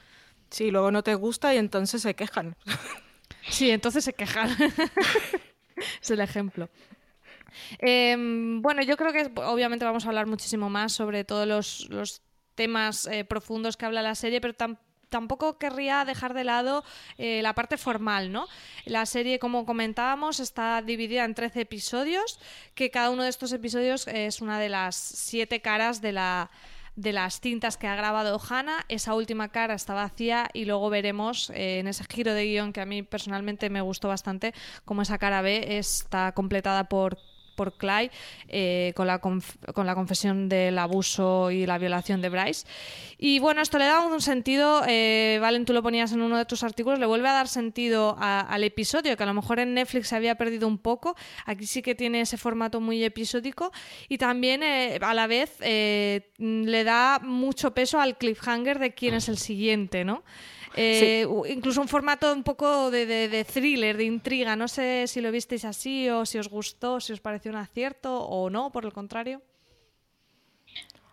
[0.52, 2.56] Sí, luego no te gusta y entonces se quejan.
[3.50, 4.50] Sí, entonces se quejan.
[6.02, 6.70] es el ejemplo.
[7.80, 11.46] Em, bueno, yo creo que obviamente vamos a hablar muchísimo más sobre todos
[11.90, 12.22] los,
[12.56, 14.93] temas eh, profundos que habla la serie, pero tampoco
[15.60, 16.84] querría dejar de lado
[17.18, 18.48] eh, la parte formal, ¿no?
[18.86, 22.40] La serie, como comentábamos, está dividida en 13 episodios,
[22.76, 26.50] que cada uno de estos episodios es una de las siete caras de la
[26.96, 28.86] de las cintas que ha grabado Hannah.
[28.88, 32.82] Esa última cara está vacía y luego veremos eh, en ese giro de guion que
[32.82, 34.54] a mí personalmente me gustó bastante,
[34.86, 37.18] como esa cara B está completada por
[37.56, 38.12] por Clay
[38.48, 39.42] eh, con, la con
[39.86, 42.66] la confesión del abuso y la violación de Bryce.
[43.18, 46.46] Y bueno, esto le da un sentido, eh, Valen, tú lo ponías en uno de
[46.46, 50.10] tus artículos, le vuelve a dar sentido al episodio, que a lo mejor en Netflix
[50.10, 53.72] se había perdido un poco, aquí sí que tiene ese formato muy episódico
[54.10, 59.30] y también eh, a la vez le da mucho peso al cliffhanger de quién es
[59.30, 60.24] el siguiente, ¿no?
[60.76, 64.56] Eh, incluso un formato un poco de, thriller, de intriga.
[64.56, 68.22] No sé si lo visteis así o si os gustó, si os pareció un acierto
[68.22, 69.42] o no, por el contrario.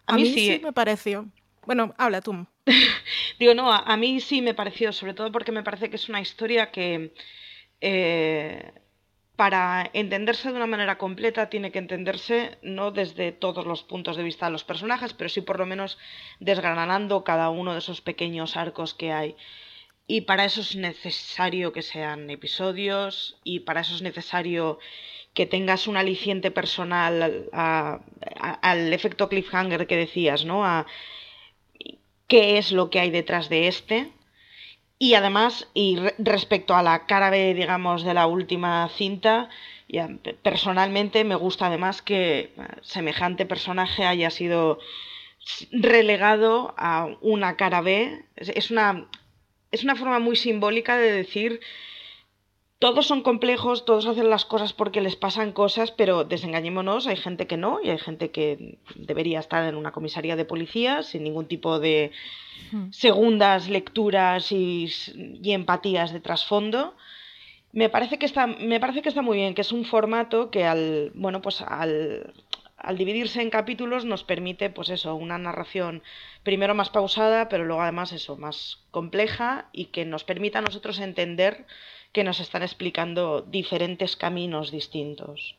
[0.06, 0.60] A, mí, sí.
[0.62, 1.28] me pareció.
[1.66, 2.46] Bueno, habla tú.
[3.38, 6.20] Digo, no, a, mí sí me pareció, sobre todo porque me parece que es una
[6.20, 7.14] historia que
[7.80, 8.72] eh,
[9.40, 14.22] para entenderse de una manera completa tiene que entenderse no desde todos los puntos de
[14.22, 15.96] vista de los personajes, pero sí por lo menos
[16.40, 19.36] desgranando cada uno de esos pequeños arcos que hay.
[20.06, 24.78] Y para eso es necesario que sean episodios y para eso es necesario
[25.32, 30.66] que tengas un aliciente personal al efecto cliffhanger que decías, ¿no?
[30.66, 30.86] A
[32.26, 34.12] qué es lo que hay detrás de este
[35.02, 39.48] y además, y respecto a la cara B, digamos, de la última cinta,
[40.42, 42.50] personalmente me gusta además que eh,
[42.82, 44.78] semejante personaje haya sido
[45.72, 48.26] relegado a una cara B.
[48.36, 49.06] Es una,
[49.70, 51.60] es una forma muy simbólica de decir
[52.80, 57.46] todos son complejos, todos hacen las cosas porque les pasan cosas, pero desengañémonos, hay gente
[57.46, 61.46] que no y hay gente que debería estar en una comisaría de policía sin ningún
[61.46, 62.10] tipo de
[62.90, 64.90] segundas lecturas y,
[65.44, 66.96] empatías de trasfondo.
[67.72, 70.64] Me parece, que está, me parece que está muy bien, que es un formato que
[70.64, 72.32] al, bueno, pues al,
[72.78, 76.02] al dividirse en capítulos nos permite, pues eso, una narración
[76.44, 80.98] primero más pausada, pero luego además eso, más compleja y que nos permita a nosotros
[80.98, 81.66] entender
[82.12, 85.56] que nos están explicando diferentes caminos distintos.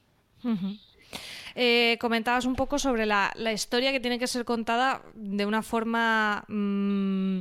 [1.56, 6.44] Eh, comentabas un poco sobre la, historia que tiene que ser contada de una forma
[6.48, 7.40] mm,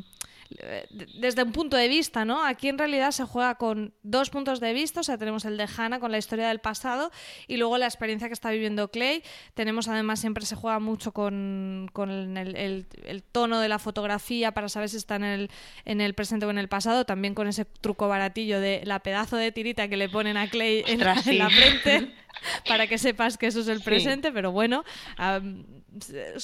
[1.15, 2.45] desde un punto de vista, ¿no?
[2.45, 5.69] Aquí en realidad se juega con dos puntos de vista, o sea, tenemos el de
[5.77, 7.13] Hannah con la historia del pasado
[7.47, 9.23] y luego la experiencia que está viviendo Clay.
[9.55, 11.91] Tenemos además, siempre se juega mucho con,
[12.37, 12.87] el,
[13.31, 15.51] tono de la fotografía para saber si está en el,
[15.85, 19.37] en el presente o en el pasado, también con ese truco baratillo de la pedazo
[19.37, 22.13] de tirita que le ponen a Clay en, la frente.
[22.67, 24.85] para que sepas que eso es el presente, pero bueno,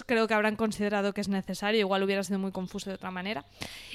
[0.07, 3.45] creo que habrán considerado que es necesario, igual hubiera sido muy confuso de otra manera.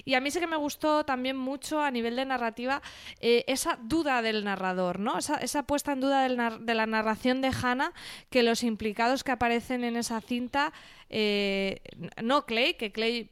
[0.06, 2.82] Y a mí sí que me gustó también mucho a nivel de narrativa
[3.20, 5.18] eh, esa duda del narrador, ¿no?
[5.18, 7.94] Esa, esa puesta en duda de la narración de Hannah,
[8.30, 10.74] que los implicados que aparecen en esa cinta,
[11.10, 11.82] eh,
[12.22, 13.32] no Clay, que Clay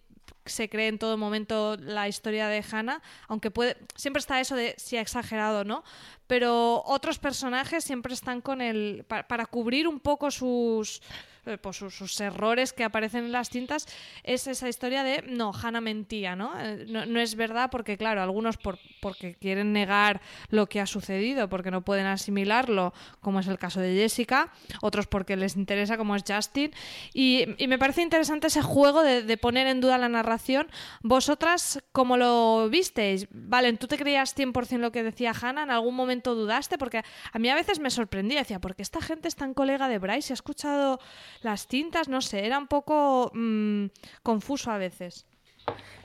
[0.50, 4.76] se cree en todo momento la historia de Hannah, aunque puede, siempre está eso de
[4.78, 5.84] si ha exagerado o no,
[6.28, 11.02] pero otros personajes siempre están con el, para cubrir un poco sus,
[11.50, 13.88] eh, pues sus, errores que aparecen en las cintas,
[14.24, 16.54] es esa historia de, no, Hannah mentía, ¿no?
[16.60, 21.50] Eh, no, es verdad porque, claro, algunos por, porque quieren negar lo que ha sucedido,
[21.50, 26.16] porque no pueden asimilarlo, como es el caso de Jessica, otros porque les interesa, como
[26.16, 26.72] es Justin,
[27.14, 30.68] y, me parece interesante ese juego de, poner en duda la narración.
[31.04, 33.28] ¿Vosotras cómo lo visteis?
[33.32, 35.64] Valen, ¿tú te creías 100% lo que decía Hannah?
[35.64, 36.78] ¿En algún momento dudaste?
[36.78, 39.88] Porque a mí a veces me sorprendía, decía, ¿por qué esta gente es tan colega
[39.88, 40.34] de Bryce?
[40.34, 41.00] ¿Ha escuchado
[41.42, 43.86] las cintas, no sé, era un poco mm,
[44.24, 45.26] confuso a veces.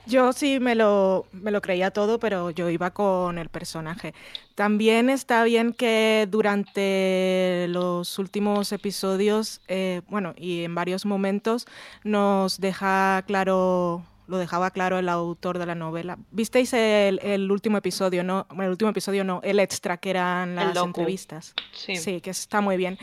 [0.06, 4.12] Yo sí me lo, me lo creía todo, pero yo iba con el personaje.
[4.54, 11.66] También está bien que durante los últimos episodios, eh, bueno, y en varios momentos,
[12.02, 16.18] nos deja claro, lo dejaba claro el autor de la novela.
[16.30, 18.46] ¿Visteis el, último episodio, no?
[18.58, 21.54] El último episodio no, el extra que eran las entrevistas.
[21.72, 21.96] Sí.
[21.96, 22.98] sí, que está muy bien.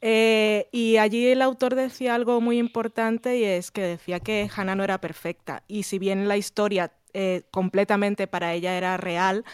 [0.00, 4.74] Eh, y allí el autor decía algo muy importante y es que decía que Hannah
[4.74, 5.62] no era perfecta.
[5.68, 9.44] Y si bien la historia eh, completamente para ella era real,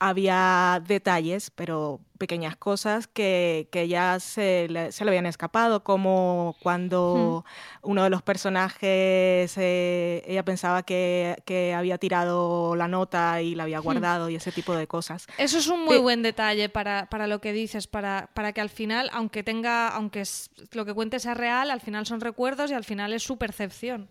[0.00, 6.56] había detalles, pero pequeñas cosas que, que ya se le, se le habían escapado, como
[6.60, 7.44] cuando
[7.82, 13.64] uno de los personajes, eh, ella pensaba que, que había tirado la nota y la
[13.64, 15.26] había guardado y ese tipo de cosas.
[15.38, 18.70] Eso es un muy buen detalle para, para lo que dices, para, para que al
[18.70, 22.74] final, aunque tenga, aunque es- lo que cuente sea real, al final son recuerdos y
[22.74, 24.08] al final es su percepción.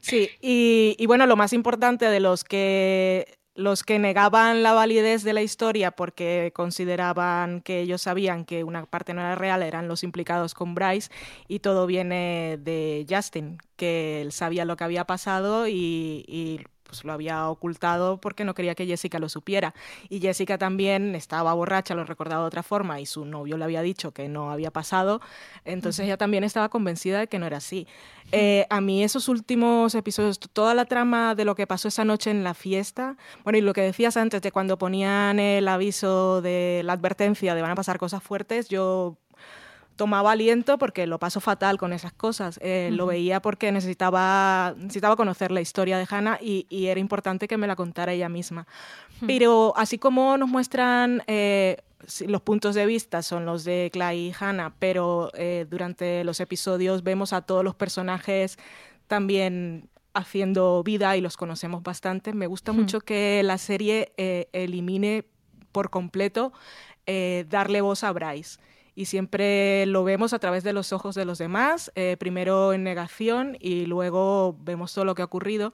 [0.00, 5.22] Sí, y, y bueno, lo más importante de los que los que negaban la validez
[5.24, 9.88] de la historia porque consideraban que ellos sabían que una parte no era real eran
[9.88, 11.10] los implicados con Bryce
[11.48, 16.60] y todo viene de Justin, que él sabía lo que había pasado y, y,
[16.92, 19.72] pues lo había ocultado porque no quería que Jessica lo supiera.
[20.10, 23.80] Y Jessica también estaba borracha, lo recordaba de otra forma, y su novio le había
[23.80, 25.22] dicho que no había pasado,
[25.64, 27.86] entonces ella también estaba convencida de que no era así.
[28.30, 32.30] Eh, a mí esos últimos episodios, toda la trama de lo que pasó esa noche
[32.30, 36.82] en la fiesta, bueno, y lo que decías antes de cuando ponían el aviso de
[36.84, 39.16] la advertencia de van a pasar cosas fuertes, yo
[39.96, 42.58] tomaba aliento porque lo paso fatal con esas cosas.
[42.62, 47.48] Eh, Lo veía porque necesitaba, necesitaba conocer la historia de Hannah y, y era importante
[47.48, 48.66] que me la contara ella misma.
[49.26, 51.76] Pero así como nos muestran eh,
[52.26, 57.02] los puntos de vista son los de Clay y Hannah, pero eh, durante los episodios
[57.02, 58.58] vemos a todos los personajes
[59.06, 62.32] también haciendo vida y los conocemos bastante.
[62.32, 65.24] Me gusta mucho que la serie eh, elimine
[65.70, 66.52] por completo
[67.06, 68.58] eh, darle voz a Bryce.
[68.94, 72.84] Y siempre lo vemos a través de los ojos de los demás, eh, primero en
[72.84, 75.72] negación y luego vemos todo lo que ha ocurrido.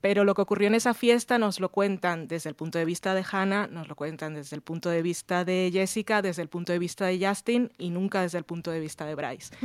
[0.00, 3.14] Pero lo que ocurrió en esa fiesta nos lo cuentan desde el punto de vista
[3.14, 6.72] de Hannah, nos lo cuentan desde el punto de vista de Jessica, desde el punto
[6.72, 9.56] de vista de Justin y nunca desde el punto de vista de Bryce.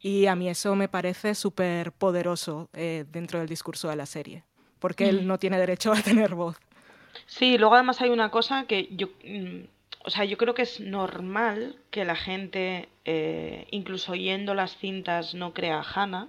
[0.00, 4.44] Y a mí eso me parece súper poderoso eh, dentro del discurso de la serie,
[4.78, 6.56] porque él no tiene derecho a tener voz.
[7.26, 9.64] Sí, luego además hay una cosa que yo, mm,
[10.02, 15.34] o sea, yo creo que es normal que la gente, eh, incluso oyendo las cintas,
[15.34, 16.28] no crea a Hannah.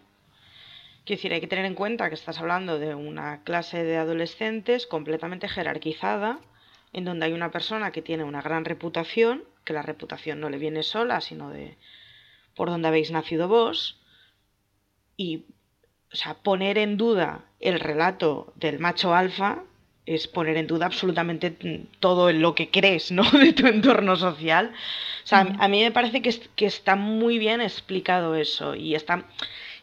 [1.06, 4.88] Quiero decir, hay que tener en cuenta que estás hablando de una clase de adolescentes
[4.88, 6.40] completamente jerarquizada,
[6.92, 10.58] en donde hay una persona que tiene una gran reputación, que la reputación no le
[10.58, 11.78] viene sola, sino de
[12.56, 14.02] por donde habéis nacido vos,
[15.16, 15.46] y
[16.12, 19.64] o sea, poner en duda el relato del macho alfa
[20.16, 21.52] es poner en duda absolutamente
[22.00, 23.24] todo lo que crees, ¿no?
[23.32, 24.72] De tu entorno social.
[25.24, 28.96] O sea, a mí me parece que, es- que está muy bien explicado eso y
[28.96, 29.26] está...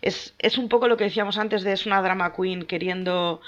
[0.03, 3.41] Es, es un poco lo que decíamos antes de es una drama queen queriendo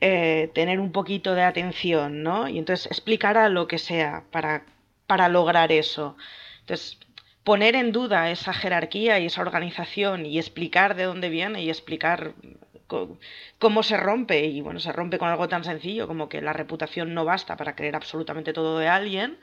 [0.00, 2.48] eh, tener un poquito de atención, ¿no?
[2.48, 4.64] Y entonces explicará lo que sea para,
[5.06, 6.16] para lograr eso.
[6.60, 6.98] Entonces,
[7.42, 12.34] poner en duda esa jerarquía y esa organización y explicar de dónde viene y explicar
[13.58, 17.14] cómo se rompe y bueno, se rompe con algo tan sencillo como que la reputación
[17.14, 19.38] no basta para creer absolutamente todo de alguien,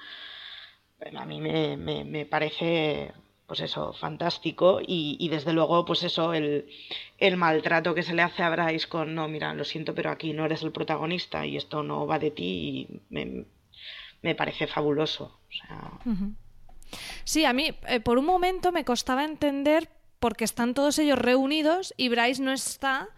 [1.17, 3.12] a mí me, me- me parece
[3.47, 6.69] pues eso, fantástico y, y desde luego pues eso, el,
[7.17, 10.32] el maltrato que se le hace a Bryce con no, mira, lo siento, pero aquí
[10.32, 13.43] no eres el protagonista y esto no va de ti y me,
[14.21, 15.38] me parece fabuloso.
[17.25, 21.93] Sí, a mí eh, por un momento me costaba entender porque están todos ellos reunidos
[21.97, 23.10] y Bryce no está.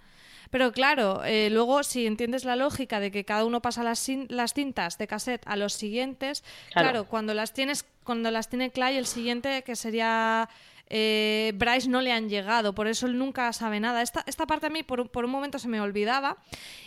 [0.53, 4.53] Pero claro, eh, luego si entiendes la lógica de que cada uno pasa las, las
[4.53, 6.89] cintas de cassette a los siguientes, claro.
[6.91, 7.05] Claro.
[7.05, 10.47] cuando las tienes, cuando las tiene Clay, el siguiente que sería
[10.91, 14.03] eh, Bryce no le han llegado, por eso él nunca sabe nada.
[14.03, 16.37] Esta, esta parte a mí por, un- por un momento se me olvidaba.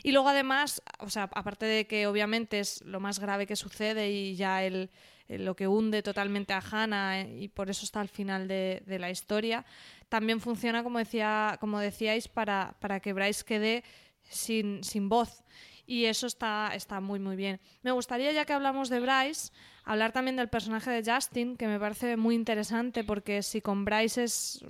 [0.04, 4.12] Y luego además, o sea, aparte de que obviamente es lo más grave que sucede
[4.12, 4.90] y ya el,
[5.28, 8.82] el- lo que hunde totalmente a Hannah eh, y por eso está al final de,
[8.86, 9.64] de la historia,
[10.08, 13.84] también funciona, como, decía, como decíais, para, para que Bryce quede
[14.22, 15.42] sin, sin voz.
[15.88, 17.60] Y eso está, está muy, muy bien.
[17.82, 19.52] Me gustaría, ya que hablamos de Bryce,
[19.84, 24.24] hablar también del personaje de Justin, que me parece muy interesante, porque si con Bryce
[24.24, 24.64] es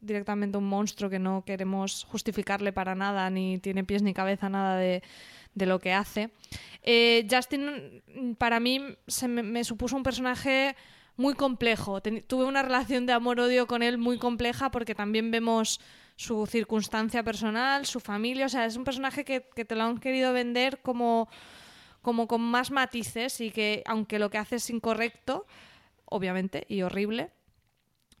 [0.00, 4.76] directamente un monstruo que no queremos justificarle para nada, ni tiene pies ni cabeza, nada
[4.76, 5.02] de,
[5.54, 6.30] de lo que hace,
[6.82, 10.76] eh, Justin mm, para mí se me, me supuso un personaje
[11.16, 12.00] muy complejo.
[12.00, 15.80] Ten- tuve una relación de amor-odio con él muy compleja porque también vemos
[16.16, 19.98] su circunstancia personal, su familia, o sea, es un personaje que, que te lo han
[19.98, 21.28] querido vender como,
[22.02, 25.46] como con más matices y que aunque lo que hace es incorrecto,
[26.06, 27.30] obviamente, y horrible,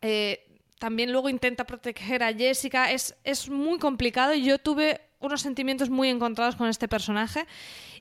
[0.02, 0.46] eh,
[0.78, 2.90] también luego intenta proteger a Jessica.
[2.90, 7.46] Es, es muy complicado y yo tuve unos sentimientos muy encontrados con este personaje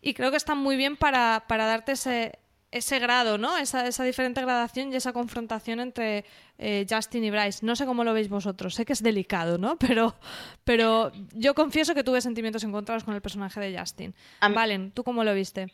[0.02, 2.40] y creo que están muy bien para, para darte ese,
[2.72, 3.58] ese grado, ¿no?
[3.58, 6.26] Esa, esa diferente gradación y esa confrontación entre
[6.58, 7.66] eh, Justin y Bryce.
[7.66, 9.78] No sé cómo lo veis vosotros, sé que es delicado, ¿no?
[9.80, 10.15] Pero,
[10.63, 14.13] pero yo confieso que tuve sentimientos encontrados con el personaje de Justin.
[14.42, 15.72] Valen, ¿tú cómo lo viste?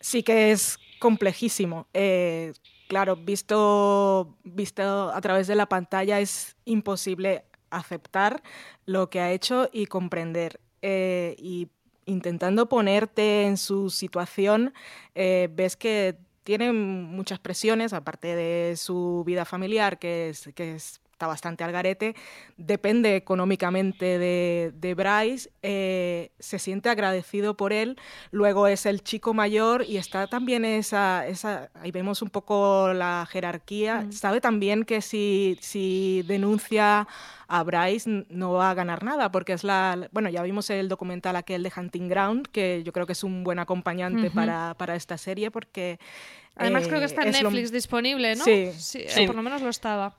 [0.00, 1.86] Sí que es complejísimo.
[1.92, 2.52] Eh,
[2.88, 8.42] claro, visto, visto a través de la pantalla es imposible aceptar
[8.86, 10.60] lo que ha hecho y comprender.
[10.82, 11.68] Eh, y
[12.06, 14.72] intentando ponerte en su situación,
[15.14, 21.01] eh, ves que tiene muchas presiones, aparte de su vida familiar, que es, que es
[21.26, 22.14] bastante al garete,
[22.56, 27.98] depende económicamente de, de Bryce, eh, se siente agradecido por él,
[28.30, 33.26] luego es el chico mayor y está también esa, esa ahí vemos un poco la
[33.30, 34.12] jerarquía, mm.
[34.12, 37.06] sabe también que si, si denuncia
[37.48, 41.36] a Bryce no va a ganar nada, porque es la, bueno, ya vimos el documental
[41.36, 45.18] aquel de Hunting Ground, que yo creo que es un buen acompañante para, para, esta
[45.18, 45.98] serie, porque...
[46.56, 48.44] Además creo que está en eh, Netflix disponible, ¿no?
[48.44, 49.26] Sí, sí, sí.
[49.26, 50.14] Por lo menos lo estaba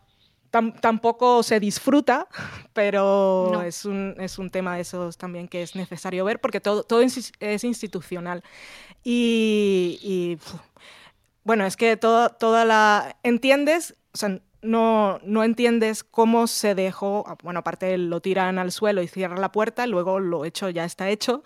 [0.53, 2.27] tampoco se disfruta,
[2.73, 6.83] pero es, un, es un tema de esos también que es necesario ver porque todo,
[6.83, 8.43] todo es institucional.
[9.03, 10.37] Y,
[11.43, 13.17] bueno, es que todo, toda la...
[13.23, 13.95] ¿Entiendes?
[14.13, 19.07] O sea, no, no entiendes cómo se dejó, bueno, aparte lo tiran al suelo y
[19.07, 21.43] cierran la puerta, luego lo hecho ya está hecho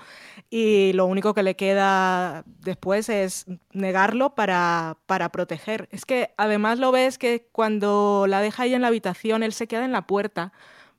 [0.50, 5.90] y lo único que le queda después es negarlo para, para proteger.
[5.92, 9.68] Es que además lo ves que cuando la deja ahí en la habitación, él se
[9.68, 10.54] queda en la puerta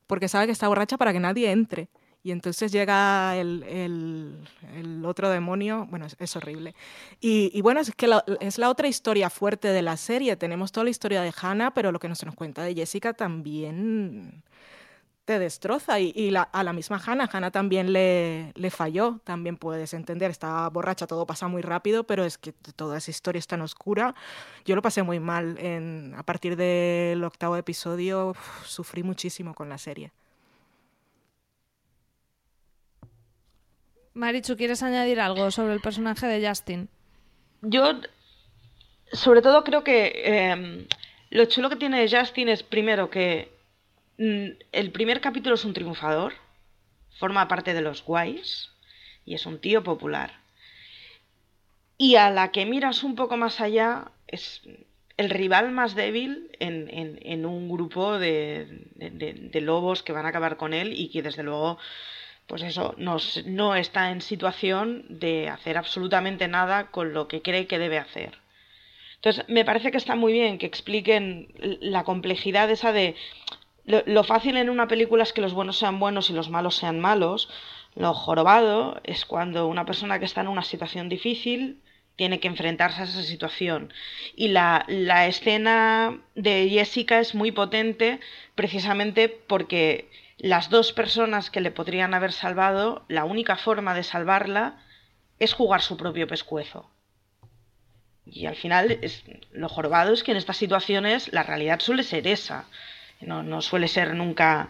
[0.06, 1.88] porque sabe que está borracha para que nadie entre.
[2.22, 4.36] Y entonces llega el,
[5.04, 6.74] otro demonio, bueno, es, horrible.
[7.20, 8.10] Y, bueno, es que
[8.40, 10.36] es la otra historia fuerte de la serie.
[10.36, 14.42] Tenemos toda la historia de Hannah, pero lo que nos, nos cuenta de Jessica también
[15.28, 16.00] te destroza.
[16.00, 21.26] Y, a la misma Hannah, Hannah también le, falló, también puedes entender, estaba borracha, todo
[21.26, 24.14] pasa muy rápido, pero es que toda esa historia es tan oscura.
[24.64, 25.58] Yo lo pasé muy mal.
[26.16, 30.12] A partir del octavo episodio, sufrí muchísimo con la serie.
[34.18, 36.88] Marichu, ¿quieres añadir algo sobre el personaje de Justin?
[37.62, 38.00] Yo,
[39.12, 40.86] sobre todo, creo que em,
[41.30, 43.52] lo chulo que tiene Justin es, primero, que
[44.18, 46.34] mm, el primer capítulo es un triunfador,
[47.18, 48.70] forma parte de los guays
[49.24, 50.32] y es un tío popular.
[51.96, 54.62] Y a la que miras un poco más allá, es
[55.16, 58.88] el rival más débil en, un grupo de,
[59.60, 61.78] lobos que van a acabar con él y que desde luego
[62.48, 67.78] pues eso, no está en situación de hacer absolutamente nada con lo que cree que
[67.78, 68.38] debe hacer.
[69.16, 71.48] Entonces, me parece que está muy bien que expliquen
[71.80, 73.16] la complejidad esa de
[73.84, 77.00] lo, fácil en una película es que los buenos sean buenos y los malos sean
[77.00, 77.48] malos.
[77.94, 81.80] Lo jorobado es cuando una persona que está en una situación difícil
[82.14, 83.92] tiene que enfrentarse a esa situación.
[84.36, 88.20] Y la, la escena de Jessica es muy potente
[88.54, 94.78] precisamente porque las dos personas que le podrían haber salvado, la única forma de salvarla
[95.38, 96.90] es jugar su propio pescuezo.
[98.24, 102.26] Y al final, es, lo jorobado es que en estas situaciones la realidad suele ser
[102.26, 102.66] esa.
[103.20, 104.68] No, no suele ser nunca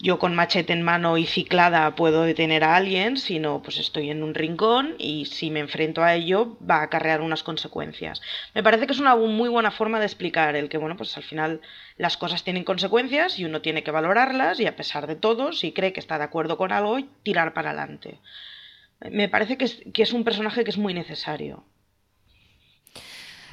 [0.00, 4.22] yo con machete en mano y ciclada puedo detener a alguien, sino pues estoy en
[4.22, 8.20] un rincón y si me enfrento a ello va a acarrear unas consecuencias.
[8.54, 11.24] Me parece que es una muy buena forma de explicar el que, bueno, pues al
[11.24, 11.60] final
[11.96, 15.72] las cosas tienen consecuencias y uno tiene que valorarlas y a pesar de todo, si
[15.72, 18.20] cree que está de acuerdo con algo, tirar para adelante.
[19.10, 21.64] Me parece que es, que es un personaje que es muy necesario.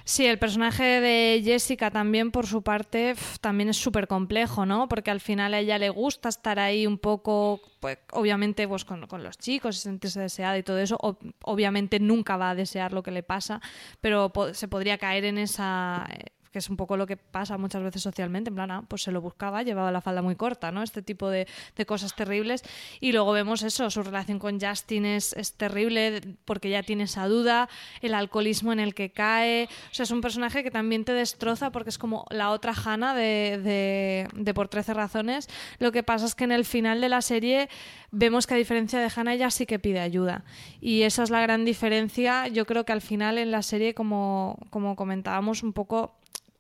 [0.08, 4.88] Sí, el personaje de Jessica también, por su parte, también es súper complejo, ¿no?
[4.88, 9.02] Porque al final a ella le gusta estar ahí un poco, pues obviamente pues con,
[9.24, 10.98] los chicos y sentirse deseada y todo eso.
[11.44, 13.62] obviamente nunca va a desear lo que le pasa,
[14.00, 16.08] pero se podría caer en esa
[16.56, 19.12] que es un poco lo que pasa muchas veces socialmente, en plan, ah, pues se
[19.12, 20.84] lo buscaba, llevaba la falda muy corta, ¿no?
[20.84, 21.48] Este tipo de,
[21.86, 22.64] cosas terribles.
[23.02, 27.28] Y luego vemos eso, su relación con Justin es, es, terrible porque ya tiene esa
[27.28, 27.68] duda,
[28.00, 29.68] el alcoholismo en el que cae.
[29.92, 33.14] O sea, es un personaje que también te destroza porque es como la otra Hannah
[33.14, 35.50] de, de, Por 13 razones.
[35.80, 37.68] Lo que pasa es que en el final de la serie
[38.12, 40.46] vemos que a diferencia de Hannah ella sí que pide ayuda.
[40.80, 42.48] Y esa es la gran diferencia.
[42.48, 46.16] Yo creo que al final en la serie, como, como comentábamos un poco,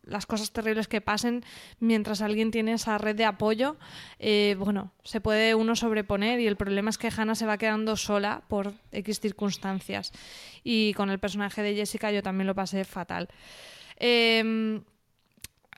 [0.05, 1.43] las cosas terribles que pasen
[1.79, 3.77] mientras alguien tiene esa red de apoyo,
[4.19, 7.95] eh, bueno, se puede uno sobreponer y el problema es que Hannah se va quedando
[7.97, 10.11] sola por X circunstancias.
[10.63, 13.29] Y con el personaje de Jessica yo también lo pasé fatal.
[13.97, 14.83] Em,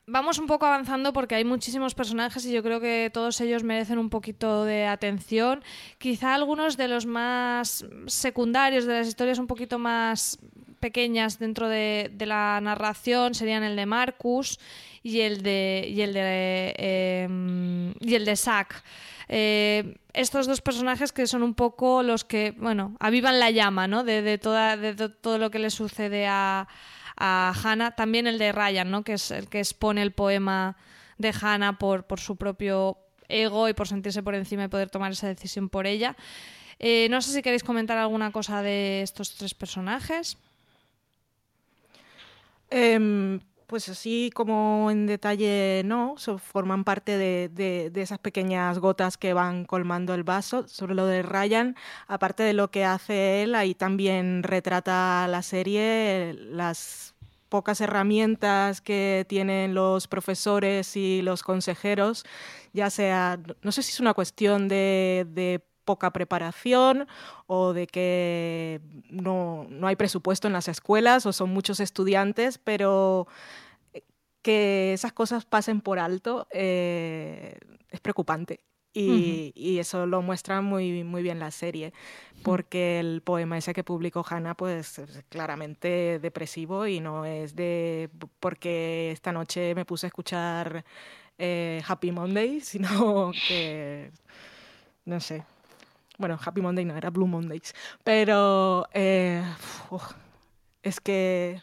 [0.07, 3.99] vamos un poco avanzando porque hay muchísimos personajes y yo creo que todos ellos merecen
[3.99, 5.63] un poquito de atención.
[5.97, 10.39] Quizá algunos de los más secundarios de las historias un poquito más
[10.87, 14.57] pequeñas dentro de, la narración serían el de Marcus
[15.03, 18.83] y el de y el de em, y el de Zack.
[19.27, 24.03] eh, estos dos personajes que son un poco los que, bueno, avivan la llama, ¿no?
[24.03, 24.77] De, toda,
[25.21, 26.67] todo lo que le sucede a,
[27.17, 27.91] a Hannah.
[27.91, 29.03] También el de Ryan, ¿no?
[29.03, 30.77] Que es el que expone el poema
[31.17, 35.11] de Hannah por, por su propio ego y por sentirse por encima y poder tomar
[35.11, 36.15] esa decisión por ella.
[36.79, 40.37] Eh, no sé si queréis comentar alguna cosa de estos tres personajes.
[42.69, 49.65] Em, pues así como en detalle no, forman parte de, esas pequeñas gotas que van
[49.65, 50.67] colmando el vaso.
[50.67, 51.75] Sobre lo de Ryan,
[52.07, 57.13] aparte de lo que hace él, ahí también retrata la serie las
[57.49, 62.25] pocas herramientas que tienen los profesores y los consejeros,
[62.73, 67.07] ya sea, no sé si es una cuestión de, poca preparación
[67.47, 73.27] o de que no, hay presupuesto en las escuelas o son muchos estudiantes, pero
[73.93, 74.03] eh,
[74.43, 77.57] que esas cosas pasen por alto eh,
[77.89, 78.59] es preocupante.
[78.99, 81.93] Y, eso lo muestra muy, muy bien la serie,
[82.41, 88.09] porque el poema ese que publicó Hannah pues es claramente depresivo y no es de
[88.39, 90.83] porque esta noche me puse a escuchar
[91.37, 94.11] eh, Happy Monday, sino que,
[95.05, 95.43] no sé,
[96.17, 99.43] bueno, Happy Monday no, era Blue Mondays, pero eh,
[100.83, 101.61] es que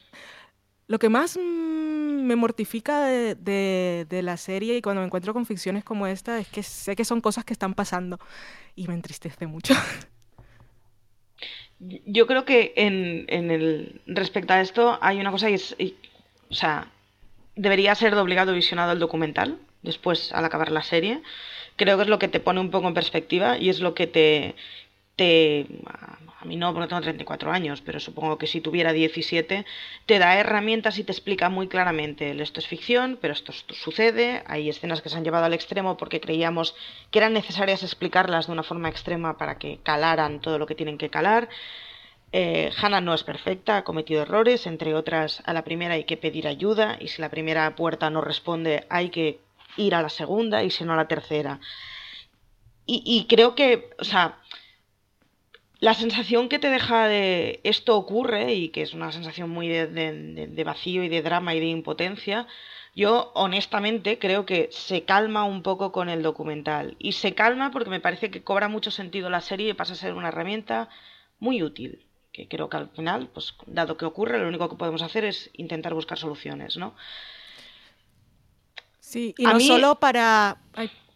[0.86, 6.06] lo que más me mortifica de, la serie y cuando me encuentro con ficciones como
[6.06, 8.18] esta es que sé que son cosas que están pasando
[8.74, 9.74] y me entristece mucho.
[11.78, 15.76] Yo creo que en, el respecto a esto hay una cosa y es,
[16.48, 16.88] o sea,
[17.56, 21.22] debería ser de obligado visionado el documental después al acabar la serie.
[21.76, 24.06] Creo que es lo que te pone un poco en perspectiva y es lo que
[24.06, 24.54] te,
[25.16, 25.66] te
[26.44, 29.64] a mí no, porque tengo 34 años, pero supongo que si tuviera 17,
[30.04, 34.68] te da herramientas y te explica muy claramente, esto es ficción, pero esto, sucede, hay
[34.68, 36.74] escenas que se han llevado al extremo porque creíamos
[37.10, 40.98] que eran necesarias explicarlas de una forma extrema para que calaran todo lo que tienen
[40.98, 41.48] que calar.
[42.32, 46.18] Eh, Hannah no es perfecta, ha cometido errores, entre otras, a la primera hay que
[46.18, 49.38] pedir ayuda y si la primera puerta no responde hay que
[49.76, 51.60] ir a la segunda y si no a la tercera.
[52.86, 54.38] Y, creo que, o sea,
[55.80, 60.64] la sensación que te deja de esto ocurre y que es una sensación muy de,
[60.66, 62.46] vacío y de drama y de impotencia,
[62.94, 67.90] yo honestamente creo que se calma un poco con el documental y se calma porque
[67.90, 70.90] me parece que cobra mucho sentido la serie y pasa a ser una herramienta
[71.38, 72.04] muy útil
[72.34, 75.50] que creo que al final, pues dado que ocurre, lo único que podemos hacer es
[75.54, 76.94] intentar buscar soluciones, ¿no?
[79.14, 80.56] Sí, y no solo para...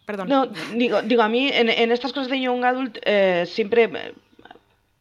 [0.05, 0.29] perdón.
[0.29, 3.89] No, digo, digo, a mí en, estas cosas de Young Adult eh, siempre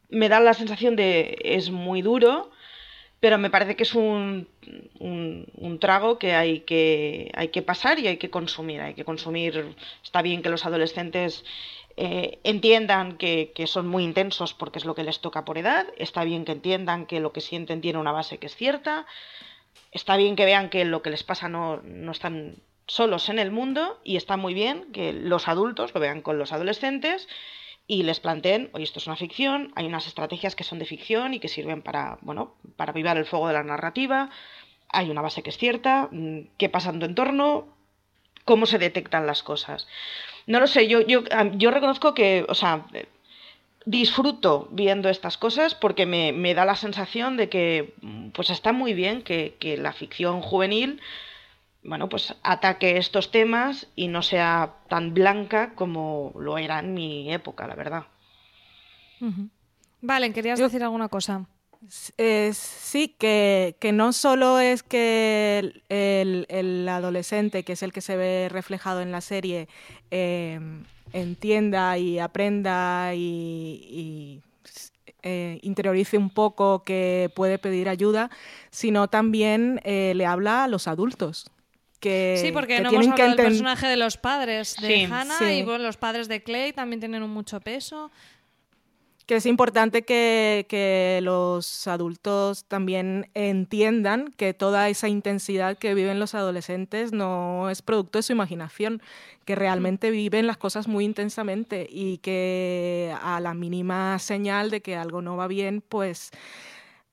[0.09, 2.51] me da la sensación de es muy duro,
[3.21, 4.49] pero me parece que es un,
[4.99, 8.81] un, trago que hay, que hay que pasar y hay que consumir.
[8.81, 9.77] Hay que consumir.
[10.03, 11.45] Está bien que los adolescentes
[11.97, 15.87] eh, entiendan que, que, son muy intensos porque es lo que les toca por edad.
[15.99, 19.07] Está bien que entiendan que lo que sienten tiene una base que es cierta.
[19.93, 22.57] Está bien que vean que lo que les pasa no, no están
[22.89, 26.53] solos en el mundo y está muy bien que los adultos lo vean con los
[26.53, 27.29] adolescentes
[27.87, 31.33] y les planteen, oye, esto es una ficción, hay unas estrategias que son de ficción
[31.35, 34.31] y que sirven para, bueno, para avivar el fuego de la narrativa,
[34.89, 37.69] hay una base que es cierta, mm, qué pasa en tu entorno,
[38.45, 39.87] cómo se detectan las cosas.
[40.47, 41.23] No lo sé, yo, yo,
[41.55, 42.87] yo reconozco que, o sea,
[43.85, 47.95] disfruto viendo estas cosas porque me, me da la sensación de que
[48.33, 51.01] pues está muy bien que, que la ficción juvenil
[51.83, 57.33] bueno, pues ataque estos temas y no sea tan blanca como lo era en mi
[57.33, 58.05] época, la verdad.
[60.01, 61.47] Vale, ¿querías decir alguna cosa?
[62.53, 69.01] sí, que, no solo es que el, adolescente, que es el que se ve reflejado
[69.01, 69.69] en la serie,
[70.11, 74.43] em, entienda y aprenda y,
[75.23, 78.31] eh, interiorice un poco que puede pedir ayuda,
[78.71, 81.51] sino también eh, le habla a los adultos
[82.01, 86.29] sí, porque no hemos hablado del personaje de los padres de Hannah y los padres
[86.29, 88.11] de Clay también tienen un mucho peso.
[89.29, 96.35] Que es importante que, los adultos también entiendan que toda esa intensidad que viven los
[96.35, 99.03] adolescentes no es producto de su imaginación,
[99.45, 104.97] que realmente viven las cosas muy intensamente y que a la mínima señal de que
[104.97, 106.31] algo no va bien, pues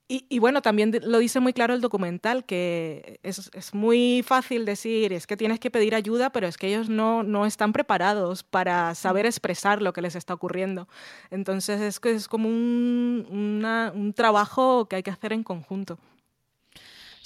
[0.08, 5.12] y, bueno, también lo dice muy claro el documental, que es, es, muy fácil decir,
[5.14, 8.94] es que tienes que pedir ayuda, pero es que ellos no, no están preparados para
[8.94, 10.88] saber expresar lo que les está ocurriendo.
[11.32, 15.98] Entonces es, que es como un, un trabajo que hay que hacer en conjunto.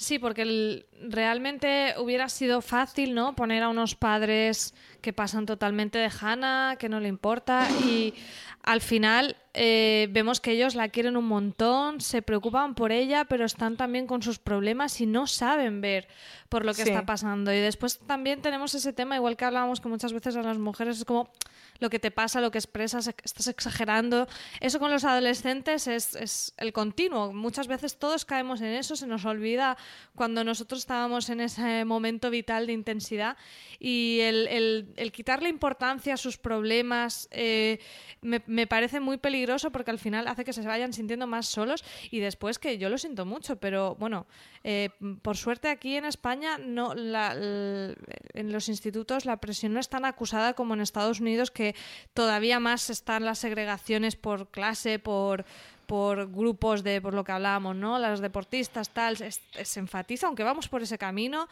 [0.00, 3.36] Sí, porque realmente hubiera sido fácil, ¿no?
[3.36, 8.14] Poner a unos padres que pasan totalmente de Hannah, que no le importa y
[8.62, 13.44] al final eh, vemos que ellos la quieren un montón, se preocupan por ella, pero
[13.44, 16.06] están también con sus problemas y no saben ver
[16.48, 16.90] por lo que Sí.
[16.90, 17.52] está pasando.
[17.52, 20.98] Y después también tenemos ese tema, igual que hablábamos que muchas veces a las mujeres
[20.98, 21.30] es como
[21.78, 24.28] lo que te pasa, lo que expresas, estás exagerando.
[24.60, 27.32] Eso con los adolescentes es, es el continuo.
[27.32, 29.78] Muchas veces todos caemos en eso, se nos olvida
[30.14, 33.36] cuando nosotros estábamos en ese momento vital de intensidad
[33.78, 37.78] y el, el- el quitarle importancia a sus problemas eh,
[38.22, 41.84] me, me parece muy peligroso porque al final hace que se vayan sintiendo más solos
[42.10, 44.26] y después que yo lo siento mucho, pero bueno,
[44.64, 44.90] eh,
[45.22, 50.04] por suerte aquí en España no la- en los institutos la presión no es tan
[50.04, 51.74] acusada como en Estados Unidos que
[52.14, 55.44] todavía más están las segregaciones por clase, por
[55.86, 57.98] por grupos de por lo que hablábamos, ¿no?
[57.98, 61.48] Las deportistas, tal, se enfatiza, aunque vamos por ese camino.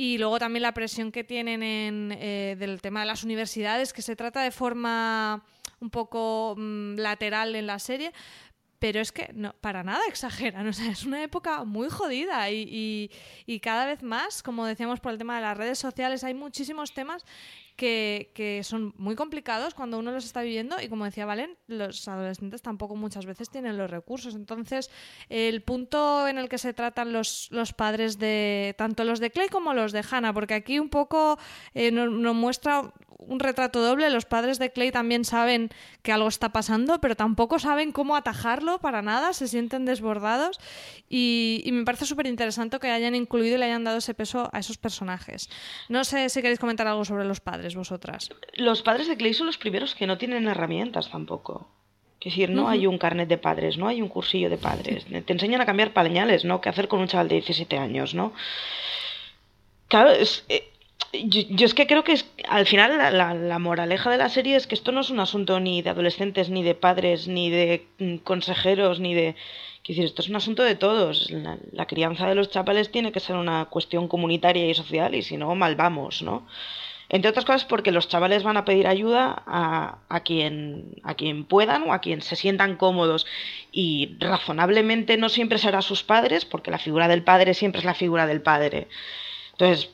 [0.00, 4.00] Y luego también la presión que tienen en, eh, del tema de las universidades, que
[4.00, 5.44] se trata de forma
[5.80, 8.12] un poco mm, lateral en la serie,
[8.78, 10.66] pero es que no, para nada exageran.
[10.68, 13.10] O sea, es una época muy jodida y, y-
[13.44, 16.94] y cada vez más, como decíamos por el tema de las redes sociales, hay muchísimos
[16.94, 17.24] temas
[17.78, 22.60] que, son muy complicados cuando uno los está viviendo y como decía Valen, los adolescentes
[22.60, 24.34] tampoco muchas veces tienen los recursos.
[24.34, 24.90] Entonces,
[25.28, 29.48] el punto en el que se tratan los, los padres de tanto los de Clay
[29.48, 31.38] como los de Hannah, porque aquí un poco
[31.72, 34.10] eh, nos, muestra un retrato doble.
[34.10, 35.70] Los padres de Clay también saben
[36.02, 40.58] que algo está pasando, pero tampoco saben cómo atajarlo para nada, se sienten desbordados
[41.08, 44.58] y me parece súper interesante que hayan incluido y le hayan dado ese peso a
[44.58, 45.48] esos personajes.
[45.88, 48.30] No sé si queréis comentar algo sobre los padres vosotras.
[48.54, 51.68] Los padres de Clay son los primeros que no tienen herramientas tampoco.
[52.20, 55.06] Es decir, no hay un carnet de padres, no hay un cursillo de padres.
[55.24, 56.60] Te enseñan a cambiar pañales, ¿no?
[56.60, 58.32] ¿Qué hacer con un chaval de 17 años, no?
[59.88, 60.68] Claro, es, eh,
[61.24, 64.28] yo, yo es que creo que es, al final la, la- la moraleja de la
[64.28, 67.50] serie es que esto no es un asunto ni de adolescentes, ni de padres, ni
[67.50, 69.34] de mm, consejeros, ni de...
[69.84, 71.30] Quiero decir, esto es un asunto de todos.
[71.30, 75.22] La, la crianza de los chavales tiene que ser una cuestión comunitaria y social y
[75.22, 76.46] si no, mal vamos, ¿no?
[77.10, 81.44] Entre otras cosas porque los chavales van a pedir ayuda a, a quien, a quien
[81.44, 83.26] puedan o a quien se sientan cómodos.
[83.72, 87.94] Y razonablemente no siempre será sus padres, porque la figura del padre siempre es la
[87.94, 88.88] figura del padre.
[89.52, 89.90] Entonces,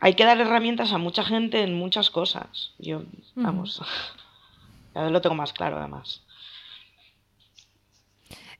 [0.00, 2.72] hay que dar herramientas a mucha gente en muchas cosas.
[2.78, 3.02] Yo,
[3.34, 3.80] vamos,
[4.94, 6.23] ya lo tengo más claro además.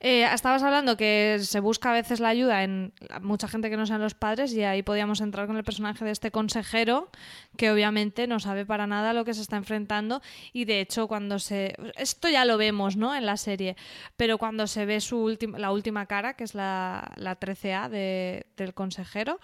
[0.06, 2.92] Eh, estabas hablando que se busca a veces la ayuda en
[3.22, 6.10] mucha gente que no sean los padres y ahí podíamos entrar con el personaje de
[6.10, 7.08] este consejero
[7.56, 10.20] que obviamente no sabe para nada lo que se está enfrentando
[10.52, 11.74] y de hecho cuando se...
[11.96, 13.14] Esto ya lo vemos ¿no?
[13.14, 13.76] en la serie,
[14.18, 18.44] pero cuando se ve su última la última cara, que es la, la 13A de-
[18.58, 19.40] del consejero,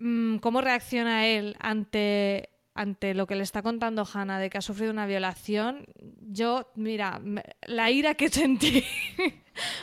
[0.00, 4.62] mm, ¿cómo reacciona él ante ante lo que le está contando Hannah de que ha
[4.62, 5.86] sufrido una violación,
[6.20, 7.20] yo, mira,
[7.62, 8.84] la ira que sentí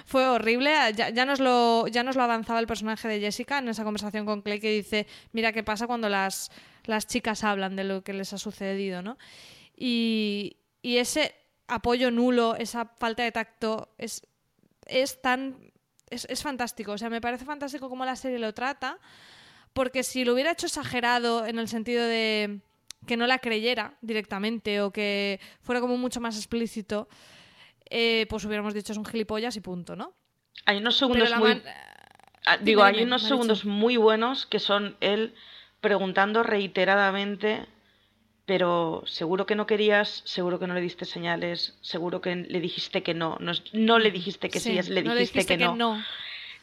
[0.06, 0.72] fue horrible.
[0.96, 4.26] Ya, ya nos lo, ya nos lo avanzaba el personaje de Jessica en esa conversación
[4.26, 6.52] con Clay que dice, mira qué pasa cuando las,
[6.84, 9.18] las chicas hablan de lo que les ha sucedido, ¿no?
[9.76, 11.34] Y, y ese
[11.68, 14.28] apoyo nulo, esa falta de tacto, es,
[14.86, 15.72] es tan...
[16.10, 19.00] Es, es fantástico, o sea, me parece fantástico cómo la serie lo trata,
[19.72, 22.60] porque si lo hubiera hecho exagerado en el sentido de
[23.06, 27.08] que no la creyera directamente o que fuera como mucho más explícito,
[27.89, 30.14] eh, pues hubiéramos dicho es un gilipollas y punto, ¿no?
[30.66, 31.49] Hay unos segundos muy...
[31.49, 31.64] man-
[32.45, 35.36] Ah, Dime, Digo, hay unos segundos muy buenos que son él
[35.80, 37.68] preguntando reiteradamente,
[38.47, 43.04] pero seguro que no querías, seguro que no le diste señales, seguro que le dijiste
[43.04, 46.04] que no, no, es- no le dijiste que sí, es le no dijiste, que, no.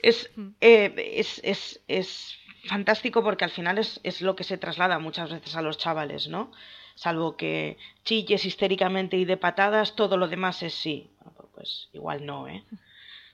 [0.02, 0.48] Es, Mm.
[0.60, 5.30] eh, es, es, es fantástico porque al final es, es lo que se traslada muchas
[5.30, 6.50] veces a los chavales, ¿no?
[6.94, 11.10] Salvo que chilles histéricamente y de patadas, todo lo demás es sí.
[11.24, 12.64] Bueno, Pues igual no, ¿eh?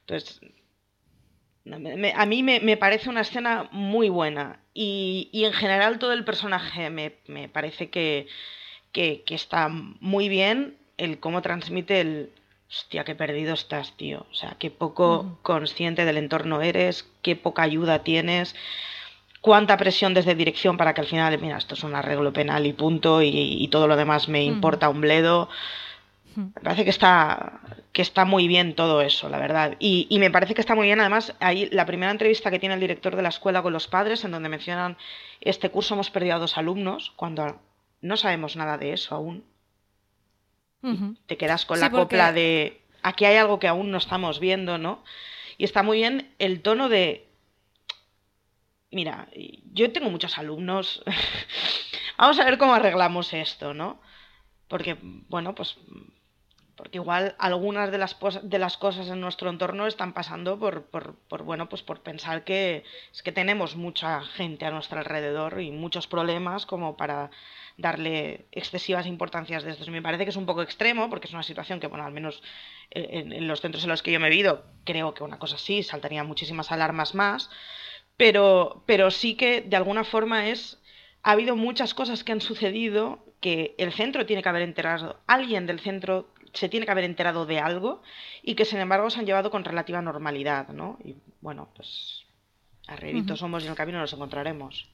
[0.00, 0.40] Entonces,
[1.64, 6.12] me- a mí me, me parece una escena muy buena y, y en general todo
[6.12, 8.26] el personaje me, me parece que,
[8.92, 12.30] que, que está muy bien el cómo transmite el
[12.68, 14.26] hostia, qué perdido estás, tío.
[14.30, 18.54] O sea, qué poco consciente del entorno eres, qué poca ayuda tienes,
[19.44, 22.72] cuánta presión desde dirección para que al final, mira, esto es un arreglo penal y
[22.72, 25.50] punto, y, y todo lo demás me importa un bledo.
[26.34, 27.60] Me parece que está,
[27.92, 29.76] que está muy bien todo eso, la verdad.
[29.78, 32.74] Y, y me parece que está muy bien, además, ahí la primera entrevista que tiene
[32.74, 34.96] el director de la escuela con los padres, en donde mencionan,
[35.42, 37.60] este curso hemos perdido a dos alumnos, cuando
[38.00, 39.44] no sabemos nada de eso aún.
[41.26, 44.40] Te quedas con Sí, la porque- copla de, aquí hay algo que aún no estamos
[44.40, 45.02] viendo, ¿no?
[45.58, 47.26] Y está muy bien el tono de...
[48.94, 49.28] mira,
[49.72, 51.02] yo tengo muchos alumnos.
[52.18, 54.00] Vamos a ver cómo arreglamos esto, ¿no?
[54.68, 54.96] Porque,
[55.28, 55.76] bueno, pues
[56.76, 61.14] porque igual algunas de las, de las cosas en nuestro entorno están pasando por, por,
[61.28, 65.70] por, bueno, pues por pensar que es que tenemos mucha gente a nuestro alrededor y
[65.70, 67.30] muchos problemas como para
[67.76, 69.88] darle excesivas importancias de estos.
[69.88, 72.42] Me parece que es un poco extremo porque es una situación que, bueno, al menos
[72.90, 75.56] en, en los centros en los que yo me he vivido, creo que una cosa
[75.56, 77.50] así saltaría muchísimas alarmas más,
[78.16, 80.78] pero, pero sí que de alguna forma es
[81.22, 85.66] ha habido muchas cosas que han sucedido que el centro tiene que haber enterado, alguien
[85.66, 88.02] del centro se tiene que haber enterado de algo
[88.42, 90.98] y que sin embargo se han llevado con relativa normalidad, ¿no?
[91.04, 92.22] Y bueno, pues
[92.86, 94.88] arrieritos somos y en el camino nos encontraremos.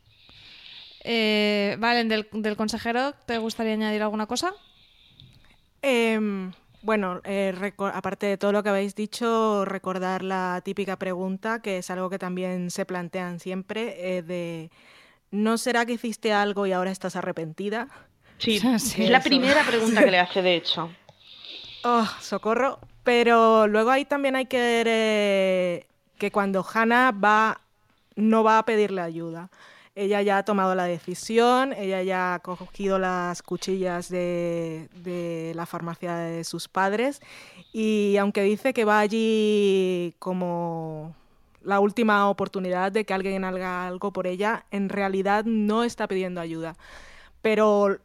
[1.05, 4.55] Eh, Valen, del, del, consejero, ¿te gustaría añadir alguna cosa?
[5.83, 6.51] Eh,
[6.83, 11.91] bueno, eh, aparte de todo lo que habéis dicho, recordar la típica pregunta, que es
[11.91, 14.70] algo que también se plantean siempre, eh, de
[15.31, 17.89] ¿no será que hiciste algo y ahora estás arrepentida?
[18.39, 20.91] Sí, sí es la primera pregunta que le hace, de hecho.
[21.83, 22.78] Oh, socorro.
[23.05, 25.87] Pero luego ahí también hay que ver eh,
[26.18, 27.62] que cuando Hannah va,
[28.16, 29.49] no va a pedirle ayuda.
[30.01, 35.67] Ella ya ha tomado la decisión, ella ya ha cogido las cuchillas de, de la
[35.67, 37.21] farmacia de sus padres
[37.71, 41.15] y aunque dice que va allí como
[41.63, 46.41] la última oportunidad de que alguien haga algo por ella, en realidad no está pidiendo
[46.41, 46.77] ayuda.
[47.43, 47.99] Pero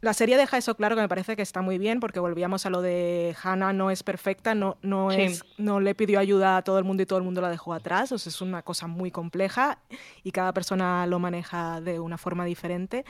[0.00, 2.70] la serie deja eso claro que me parece que está muy bien porque volvíamos a
[2.70, 5.22] lo de Hannah no es perfecta, no, no, sí.
[5.22, 7.74] es, no le pidió ayuda a todo el mundo y todo el mundo la dejó
[7.74, 9.78] atrás, o sea, es una cosa muy compleja
[10.22, 13.04] y cada persona lo maneja de una forma diferente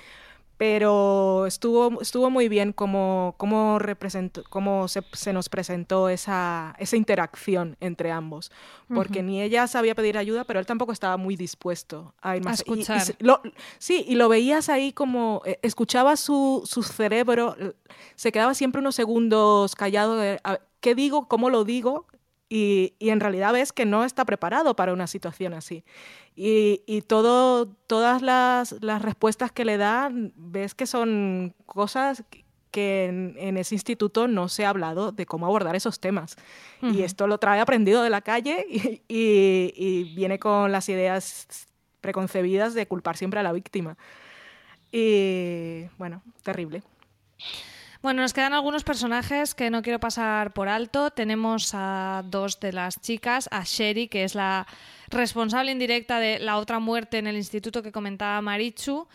[0.58, 6.96] pero estuvo, estuvo muy bien cómo, cómo, representó, cómo se, se, nos presentó esa, esa
[6.96, 8.50] interacción entre ambos,
[8.92, 9.26] porque uh -huh.
[9.26, 12.58] ni ella sabía pedir ayuda, pero él tampoco estaba muy dispuesto a ir más.
[12.58, 13.02] A escuchar.
[13.06, 13.40] Y, y lo,
[13.78, 17.56] sí, y lo veías ahí como, eh, escuchaba su, su, cerebro,
[18.16, 21.28] se quedaba siempre unos segundos callado de, a, ¿qué digo?
[21.28, 22.06] ¿Cómo lo digo?
[22.50, 25.84] Y, y, en realidad ves que no está preparado para una situación así.
[26.34, 32.24] Y, y todo, todas las, las, respuestas que le da, ves que son cosas
[32.70, 36.36] que en, en, ese instituto no se ha hablado de cómo abordar esos temas.
[36.80, 36.94] Uh -huh.
[36.94, 41.66] Y esto lo trae aprendido de la calle y, y, y, viene con las ideas
[42.00, 43.98] preconcebidas de culpar siempre a la víctima.
[44.90, 46.82] Y bueno, terrible.
[48.00, 51.10] Bueno, nos quedan algunos personajes que no quiero pasar por alto.
[51.10, 54.68] Tenemos a dos de las chicas, a Sherry, que es la
[55.08, 59.08] responsable indirecta de la otra muerte en el instituto que comentaba Marichu,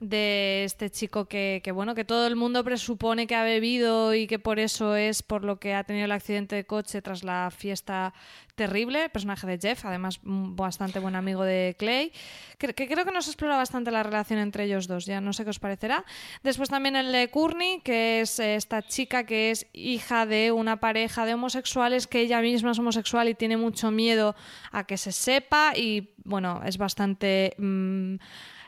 [0.00, 4.26] de este chico que, que, bueno, que todo el mundo presupone que ha bebido y
[4.26, 7.50] que por eso es por lo que ha tenido el accidente de coche tras la
[7.50, 8.14] fiesta
[8.60, 12.12] terrible, el personaje de Jeff, además bastante buen amigo de Clay,
[12.58, 15.50] que, creo que nos explora bastante la relación entre ellos dos, ya no sé qué
[15.50, 16.04] os parecerá.
[16.42, 21.24] Después también el de Courtney, que es esta chica que es hija de una pareja
[21.24, 24.34] de homosexuales, que ella misma es homosexual y tiene mucho miedo
[24.72, 27.54] a que se sepa y bueno, es bastante...
[27.56, 28.16] Mmm,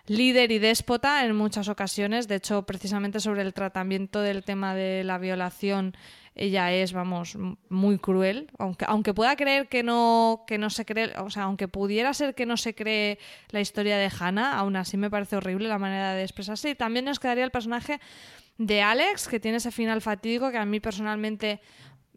[0.07, 2.29] líder y déspota en muchas ocasiones.
[2.29, 5.97] De hecho, precisamente sobre el tratamiento del tema de la violación,
[6.35, 7.37] ella es, vamos,
[7.69, 8.51] muy cruel.
[8.59, 12.35] Aunque, aunque pueda creer que no, que no se cree, o sea, aunque pudiera ser
[12.35, 13.19] que no se cree
[13.51, 16.71] la historia de Hannah, aún así me parece horrible la manera de expresarse.
[16.71, 18.01] Y también nos quedaría el personaje
[18.59, 21.61] de Alex, que tiene ese final fatídico que a mí personalmente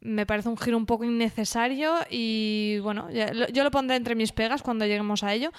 [0.02, 4.62] me parece un giro un poco innecesario y bueno, yo lo pondré entre mis pegas
[4.62, 5.52] cuando lleguemos a ello.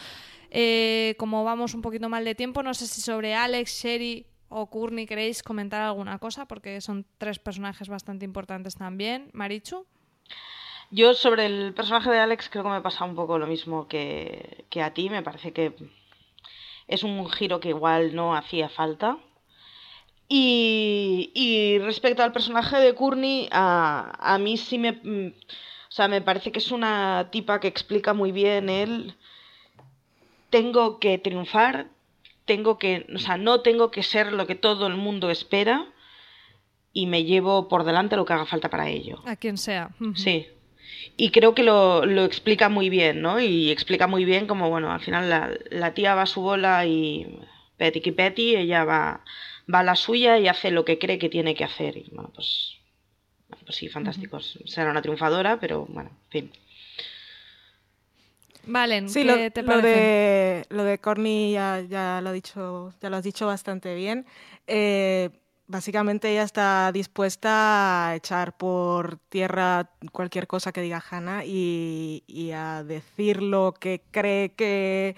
[0.50, 4.66] Eh, como vamos un poquito mal de tiempo, no sé si sobre Alex, Sherry o
[4.66, 9.30] Courtney queréis comentar alguna cosa, porque son tres personajes bastante importantes también.
[9.32, 9.84] Marichu.
[10.90, 14.64] Yo sobre el personaje de Alex creo que me pasa un poco lo mismo que,
[14.70, 15.10] que a ti.
[15.10, 15.74] Me parece que
[16.86, 19.18] es un giro que igual no hacía falta.
[20.28, 25.00] Y, y respecto al personaje de Courtney, a, a mí sí me...
[25.88, 29.14] O sea, me parece que es una tipa que explica muy bien él
[30.50, 31.88] tengo que triunfar,
[32.44, 35.86] tengo que, o sea, no tengo que ser lo que todo el mundo espera
[36.92, 39.20] y me llevo por delante lo que haga falta para ello.
[39.26, 39.90] A quien sea.
[40.00, 40.16] Uh -huh.
[40.16, 40.46] Sí.
[41.16, 43.40] Y creo que lo, lo, explica muy bien, ¿no?
[43.40, 46.86] Y explica muy bien como, bueno, al final la, la tía va a su bola
[46.86, 47.38] y
[47.76, 49.20] peti que peti, ella va,
[49.72, 51.96] va a la suya y hace lo que cree que tiene que hacer.
[51.96, 52.76] Y bueno, pues,
[53.48, 54.36] bueno, pues sí, fantástico.
[54.36, 54.66] Uh -huh.
[54.66, 56.52] Será una triunfadora, pero bueno, en fin.
[58.66, 59.88] Valen, sí, ¿qué lo, te lo parece?
[59.88, 64.26] de, lo de Corny ya, ya, lo, ha dicho, ya lo has dicho bastante bien.
[64.66, 65.30] Eh,
[65.68, 72.50] básicamente ella está dispuesta a echar por tierra cualquier cosa que diga Hannah y, y,
[72.52, 75.14] a decir lo que cree que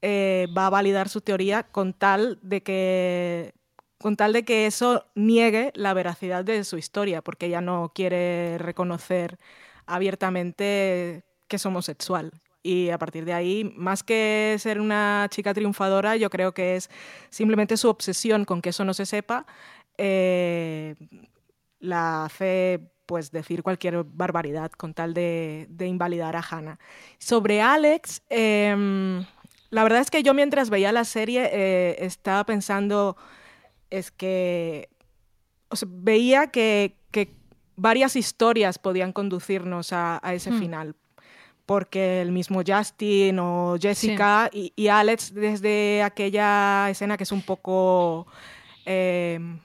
[0.00, 3.54] eh, va a validar su teoría con tal de que
[4.02, 8.58] con tal de que eso niegue la veracidad de su historia, porque ella no quiere
[8.58, 9.38] reconocer
[9.86, 12.32] abiertamente que es homosexual.
[12.62, 16.90] Y a partir de ahí, más que ser una chica triunfadora, yo creo que es
[17.30, 19.46] simplemente su obsesión con que eso no se sepa,
[19.98, 20.94] eh,
[21.80, 26.78] la hace pues decir cualquier barbaridad con tal de, invalidar a Hannah.
[27.18, 29.24] Sobre Alex, em,
[29.70, 33.16] la verdad es que yo mientras veía la serie eh, estaba pensando,
[33.92, 34.88] es que
[35.86, 36.96] veía que,
[37.74, 40.58] varias historias podían conducirnos a, ese hmm.
[40.58, 40.96] final
[41.66, 48.26] porque el mismo Justin o Jessica y, Alex desde aquella escena que es un poco
[48.84, 49.58] em,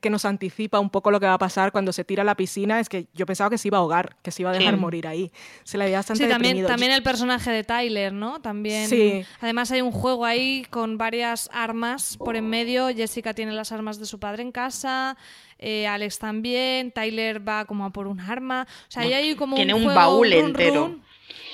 [0.00, 2.34] que, nos anticipa un poco lo que va a pasar cuando se tira a la
[2.34, 4.76] piscina, es que yo pensaba que se iba a ahogar, que se iba a dejar
[4.76, 5.30] morir ahí.
[5.64, 6.68] Se le veía bastante sí, también, deprimido.
[6.68, 8.40] también el personaje de Tyler, ¿no?
[8.40, 8.88] También.
[8.88, 9.24] Sí.
[9.40, 12.88] Además hay un juego ahí con varias armas por en medio.
[12.88, 15.16] Jessica tiene las armas de su padre en casa.
[15.58, 18.66] Eh, Alex también, Tyler va como a por un arma.
[18.88, 20.98] O sea, ahí hay como Tiene un, baúl entero.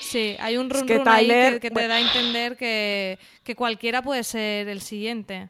[0.01, 4.22] Sí, hay un run, que, Tyler, que, te da a entender que, que cualquiera puede
[4.22, 5.49] ser el siguiente.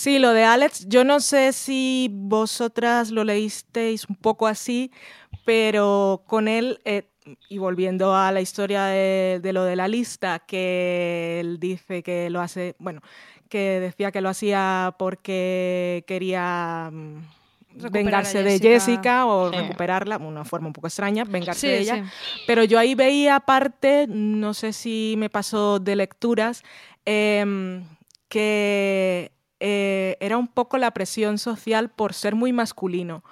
[0.00, 4.90] Sí, lo de Alex, yo no sé si vosotras lo leísteis un poco así,
[5.44, 7.10] pero con él, eh,
[7.50, 12.40] y volviendo a la historia de, lo de la lista, que él dice que lo
[12.40, 13.02] hace, bueno,
[13.50, 19.26] que decía que lo hacía porque quería mm, vengarse de Jessica.
[19.26, 22.10] O recuperarla, una forma un poco extraña, vengarse de ella.
[22.46, 26.62] Pero yo ahí veía parte, no sé si me pasó de lecturas,
[27.04, 27.84] em,
[28.30, 33.22] que eh, era un poco la presión social por ser muy masculino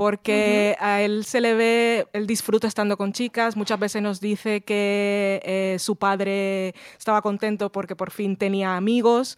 [0.00, 4.62] porque a él se le ve, él disfruta estando con chicas, muchas veces nos dice
[4.62, 9.36] que eh, su padre estaba contento porque por fin tenía amigos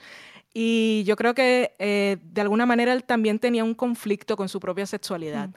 [0.54, 4.60] y yo creo que eh, de alguna manera él también tenía un conflicto con su
[4.60, 5.50] propia sexualidad.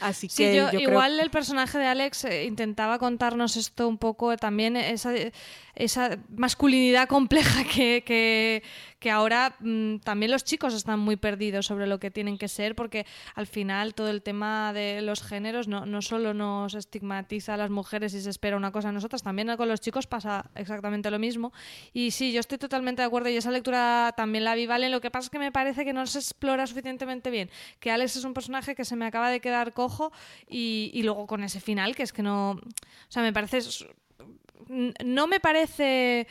[0.00, 5.12] Así que yo, igual el personaje de Alex intentaba contarnos esto un poco también, esa,
[5.74, 8.62] esa masculinidad compleja que, que
[9.10, 13.06] ahora mm, también los chicos están muy perdidos sobre lo que tienen que ser, porque
[13.34, 17.70] al final todo el tema de los géneros no, no solo nos estigmatiza a las
[17.70, 21.18] mujeres y se espera una cosa a nosotras, también con los chicos pasa exactamente lo
[21.18, 21.52] mismo.
[21.92, 24.88] Y sí, yo estoy totalmente de acuerdo y esa lectura también la vi, ¿vale?
[24.88, 27.50] Lo que pasa es que me parece que no se explora suficientemente bien,
[27.80, 30.12] que Alex es un personaje que se me acaba de quedar cojo
[30.48, 32.52] y, y luego con ese final, que es que no...
[32.52, 32.60] O
[33.08, 33.60] sea, me parece...
[35.04, 36.26] No me parece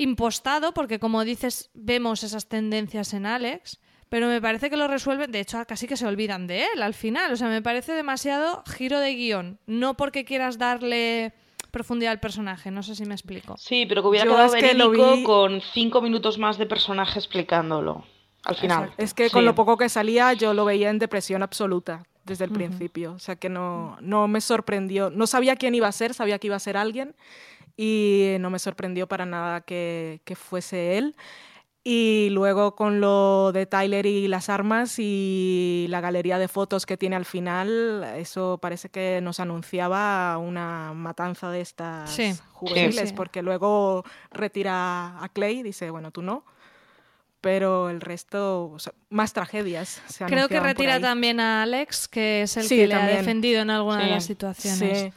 [0.00, 5.30] impostado, porque como dices, vemos esas tendencias en Alex, pero me parece que lo resuelven,
[5.30, 8.64] de hecho casi que se olvidan de él al final, o sea, me parece demasiado
[8.66, 11.34] giro de guion, no porque quieras darle
[11.70, 13.56] profundidad al personaje, no sé si me explico.
[13.58, 18.04] Sí, pero que hubiera quedado verídico con cinco minutos más de personaje explicándolo
[18.44, 18.94] al final.
[18.96, 22.52] Es que con lo poco que salía yo lo veía en depresión absoluta desde el
[22.52, 26.38] principio, o sea que no, no me sorprendió, no sabía quién iba a ser, sabía
[26.38, 27.14] que iba a ser alguien
[27.82, 31.16] y no me sorprendió para nada que, fuese él.
[31.82, 36.98] Y luego con lo de Tyler y las armas y la galería de fotos que
[36.98, 42.14] tiene al final, eso parece que nos anunciaba una matanza de estas
[42.52, 46.44] juveniles, porque luego retira a Clay y dice, bueno, tú no.
[47.40, 48.76] Pero el resto,
[49.08, 50.02] más tragedias.
[50.26, 54.04] Creo que retira también a Alex, que es el que le ha defendido en alguna
[54.04, 55.14] de las situaciones.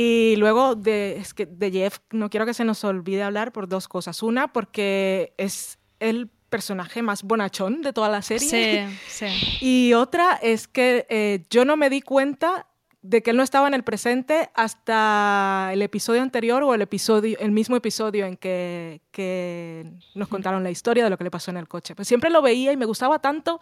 [0.00, 3.66] Y luego de, es que de Jeff no quiero que se nos olvide hablar por
[3.66, 4.22] dos cosas.
[4.22, 8.88] Una, porque es el personaje más bonachón de toda la serie.
[8.88, 9.58] Sí, sí.
[9.60, 12.68] Y otra es que eh, yo no me di cuenta
[13.02, 17.36] de que él no estaba en el presente hasta el episodio anterior o el episodio
[17.40, 19.84] el mismo episodio en que, que
[20.14, 21.96] nos contaron la historia de lo que le pasó en el coche.
[21.96, 23.58] Pues siempre lo veía y me gustaba tanto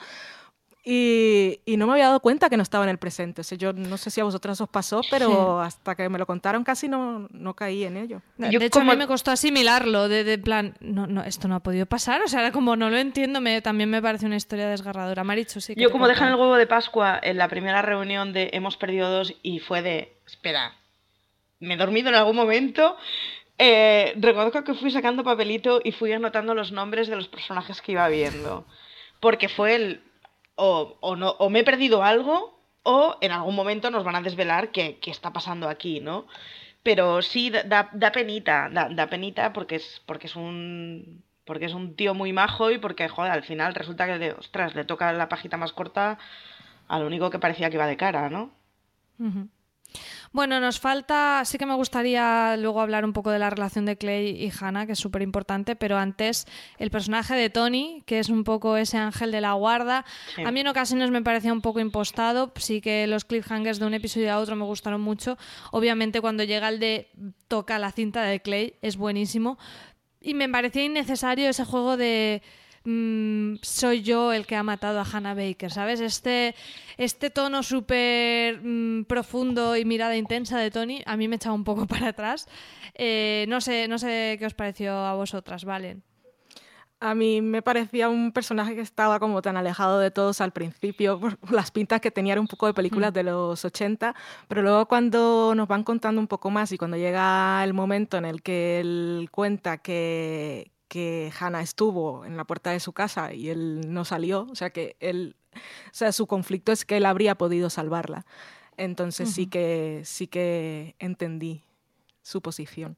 [0.89, 3.43] y, no me había dado cuenta que no estaba en el presente.
[3.43, 6.63] O yo no sé si a vosotras os pasó, pero hasta que me lo contaron
[6.63, 8.23] casi no, no caí en ello.
[8.37, 11.87] de hecho, a mí me costó asimilarlo, de, plan, no, no, esto no ha podido
[11.87, 12.23] pasar.
[12.23, 15.25] O sea, era como no lo entiendo, me, también me parece una historia desgarradora.
[15.25, 15.75] Marichu, sí.
[15.77, 19.35] yo, como dejan el huevo de Pascua en la primera reunión de hemos perdido dos
[19.43, 20.77] y fue de, espera,
[21.59, 22.97] me he dormido en algún momento.
[23.59, 27.91] Eh, reconozco que fui sacando papelito y fui anotando los nombres de los personajes que
[27.91, 28.65] iba viendo.
[29.19, 30.06] Porque fue el
[30.57, 34.71] o, no, o me he perdido algo o en algún momento nos van a desvelar
[34.71, 36.27] qué, está pasando aquí, ¿no?
[36.83, 41.95] Pero sí, da, da penita, da, penita porque es, porque es un porque es un
[41.95, 45.57] tío muy majo y porque, joder, al final resulta que, ostras, le toca la pajita
[45.57, 46.19] más corta
[46.89, 48.51] a lo único que parecía que iba de cara, ¿no?
[50.33, 53.97] Bueno, nos falta, sí que me gustaría luego hablar un poco de la relación de
[53.97, 56.47] Clay y Hannah, que es súper importante, pero antes
[56.79, 60.43] el personaje de Tony, que es un poco ese ángel de la guarda, Sí.
[60.43, 63.95] a mí en ocasiones me parecía un poco impostado, sí que los cliffhangers de un
[63.95, 65.39] episodio a otro me gustaron mucho,
[65.73, 67.11] obviamente cuando llega el de
[67.49, 69.59] toca la cinta de Clay es buenísimo,
[70.21, 72.43] y me parecía innecesario ese juego de
[72.87, 76.01] mm, soy yo el que ha matado a Hannah Baker, ¿sabes?
[76.01, 76.55] Este,
[76.97, 81.65] este tono súper mm, profundo y mirada intensa de Tony a mí me echaba un
[81.65, 82.49] poco para atrás.
[82.95, 85.99] Eh, no, sé, no sé qué os pareció a vosotras, ¿vale?
[86.99, 91.21] A mí me parecía un personaje que estaba como tan alejado de todos al principio,
[91.21, 94.15] por las pintas que tenía era un poco de películas de los 80,
[94.49, 98.25] pero luego cuando nos van contando un poco más y cuando llega el momento en
[98.25, 103.49] el que él cuenta que, que Hannah estuvo en la puerta de su casa y
[103.51, 105.59] él no salió, o sea que él, o
[105.93, 108.27] sea, su conflicto es que él habría podido salvarla.
[108.77, 111.63] Entonces sí que sí que entendí
[112.23, 112.97] su posición.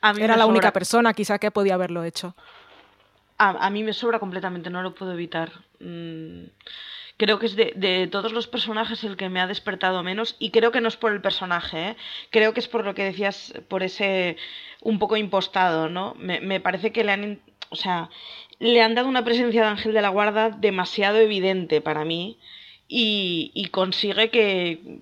[0.00, 2.36] A mí Era la única persona quizá que podía haberlo hecho.
[3.38, 5.50] A, a mí me sobra completamente, no lo puedo evitar.
[5.80, 6.44] Mm,
[7.16, 10.70] creo que es de, todos los personajes el que me ha despertado menos y creo
[10.70, 11.96] que no es por el personaje, ¿eh?
[12.30, 14.36] creo que es por lo que decías, por ese
[14.82, 16.14] un poco impostado, ¿no?
[16.18, 17.40] Me, me parece que le han,
[17.70, 18.10] o sea,
[18.58, 22.38] le han dado una presencia de Ángel de la Guarda demasiado evidente para mí
[22.88, 25.00] y, y consigue que,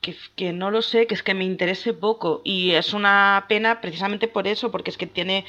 [0.00, 2.42] que, que no lo sé, que es que me interese poco.
[2.44, 5.44] Y es una pena precisamente por eso, porque es que tiene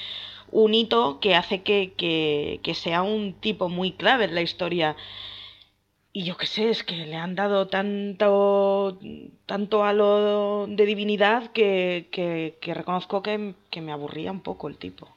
[0.52, 4.96] un hito que hace que, que, que sea un tipo muy clave en la historia.
[6.16, 8.98] Y yo qué sé, es que le han dado tanto,
[9.46, 14.78] tanto halo de divinidad que, que, que reconozco que, que me aburría un poco el
[14.78, 15.10] tipo.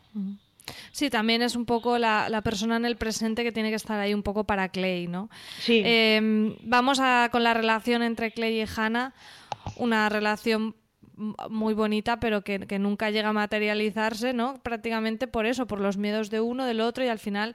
[0.90, 4.00] Sí, también es un poco la, la persona en el presente que tiene que estar
[4.00, 5.30] ahí un poco para Clay, ¿no?
[5.60, 5.82] Sí.
[5.84, 9.14] Eh, vamos a, con la relación entre Clay y Hannah,
[9.76, 10.74] una relación
[11.48, 14.60] muy bonita, pero que, que nunca llega a materializarse, ¿no?
[14.64, 17.54] Prácticamente por eso, por los miedos de uno, del otro, y al final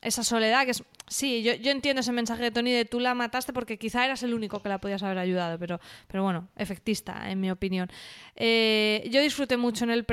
[0.00, 0.82] esa soledad que es...
[1.08, 4.22] Sí, yo, yo entiendo ese mensaje de Tony de tú la mataste porque quizá eras
[4.22, 7.90] el único que la podías haber ayudado, pero, pero bueno, efectista, en mi opinión.
[8.34, 10.06] Eh, yo disfruté mucho en el,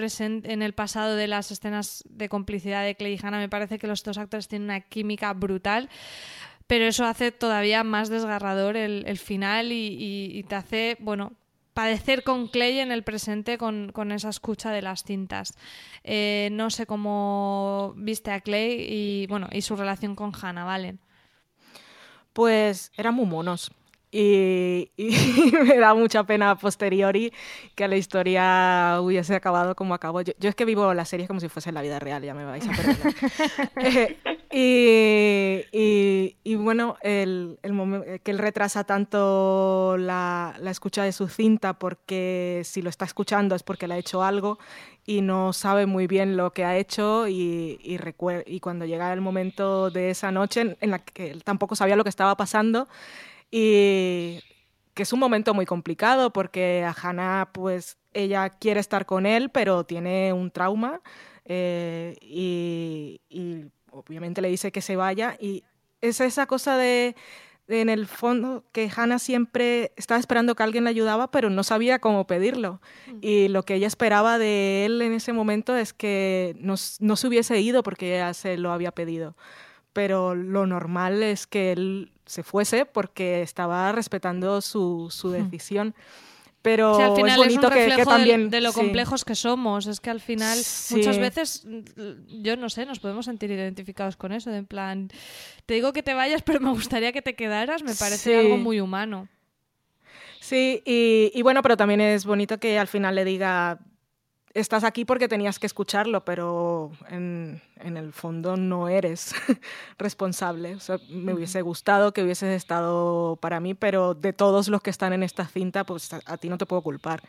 [0.43, 3.39] en el pasado de las escenas de complicidad de Clay y Hannah.
[3.39, 5.89] Me parece que los dos actores tienen una química brutal
[6.67, 11.34] pero eso hace todavía más desgarrador el, final y, y- y te hace, bueno,
[11.74, 15.55] padecer con Clay en el presente con, con esa escucha de las cintas.
[16.03, 20.97] Eh, no sé cómo viste a Clay y, bueno, y su relación con Hannah, ¿vale?
[22.34, 23.72] Pues eran muy monos.
[24.12, 25.12] Y, y
[25.66, 27.32] me da mucha pena a posteriori
[27.76, 30.22] que la historia hubiese acabado como acabó.
[30.22, 32.43] Yo, yo es que vivo las series como si fuese la vida real, ya me
[32.45, 33.14] vais a perdonar.
[34.51, 41.03] Eh, y, y- y bueno, el, el momen- que él retrasa tanto la, la escucha
[41.03, 44.57] de su cinta porque si lo está escuchando es porque le ha hecho algo
[45.05, 47.99] y no sabe muy bien lo que ha hecho y, y,
[48.47, 51.95] y cuando llega el momento de esa noche en, en la que él tampoco sabía
[51.95, 52.88] lo que estaba pasando
[53.51, 54.39] y
[54.93, 59.49] que es un momento muy complicado porque a Hannah pues ella quiere estar con él
[59.49, 61.01] pero tiene un trauma
[61.45, 65.63] eh, y, y obviamente le dice que se vaya y
[66.01, 67.15] es esa cosa de,
[67.69, 71.63] de en el fondo que Hannah siempre estaba esperando que alguien le ayudaba pero no
[71.63, 72.81] sabía cómo pedirlo.
[73.21, 77.27] Y lo que ella esperaba de él en ese momento es que no, no se
[77.27, 79.37] hubiese ido porque ella se lo había pedido.
[79.93, 85.95] Pero lo normal es que él se fuese porque estaba respetando su, su decisión.
[86.61, 88.49] Pero Sí, al final es es, bonito un que- que, reflejo del- también...
[88.49, 88.75] de lo sí.
[88.80, 89.88] complejos que somos.
[89.88, 90.95] Es que al final, Sí.
[90.97, 94.49] muchas veces, mm, yo no sé, nos podemos sentir identificados con eso.
[94.51, 95.09] De en plan,
[95.65, 97.82] te digo que te vayas, pero me gustaría que te quedaras.
[97.82, 98.34] Me parece Sí.
[98.34, 99.27] algo muy humano.
[100.41, 103.80] Sí, y, y bueno, pero también es bonito que al final le diga,
[104.53, 109.33] estás aquí porque tenías que escucharlo, pero en, en el fondo no eres
[109.97, 110.75] responsable.
[110.75, 114.89] O sea, me hubiese gustado que hubieses estado para mí, pero de todos los que
[114.89, 117.21] están en esta cinta, pues a, a ti no te puedo culpar.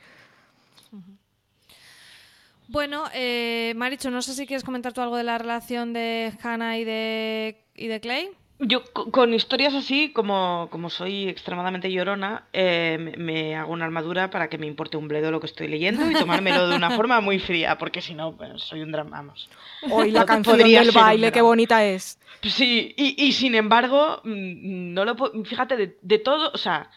[2.68, 6.78] Bueno, eh, Maricho, no sé si quieres comentar tú algo de la relación de Hannah
[6.78, 8.30] y de, y de Clay.
[8.62, 13.86] Yo co- con historias así, como, como soy extremadamente llorona, eh, me, me hago una
[13.86, 16.90] armadura para que me importe un bledo lo que estoy leyendo y tomármelo de una
[16.96, 19.10] forma muy fría, porque si no, pues, soy un drama.
[19.18, 19.48] Vamos.
[19.90, 22.18] Hoy la canción del baile, qué bonita es.
[22.42, 26.90] Sí, y, y sin embargo, mm, no lo fíjate, de, de todo, o sea,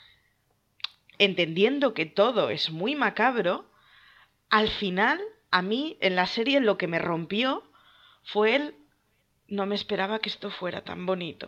[1.17, 3.65] entendiendo que todo es muy macabro,
[4.49, 5.19] al final,
[5.51, 7.63] a mí en la serie lo que me rompió
[8.23, 8.75] fue el
[9.53, 11.47] no me esperaba que esto fuera tan bonito.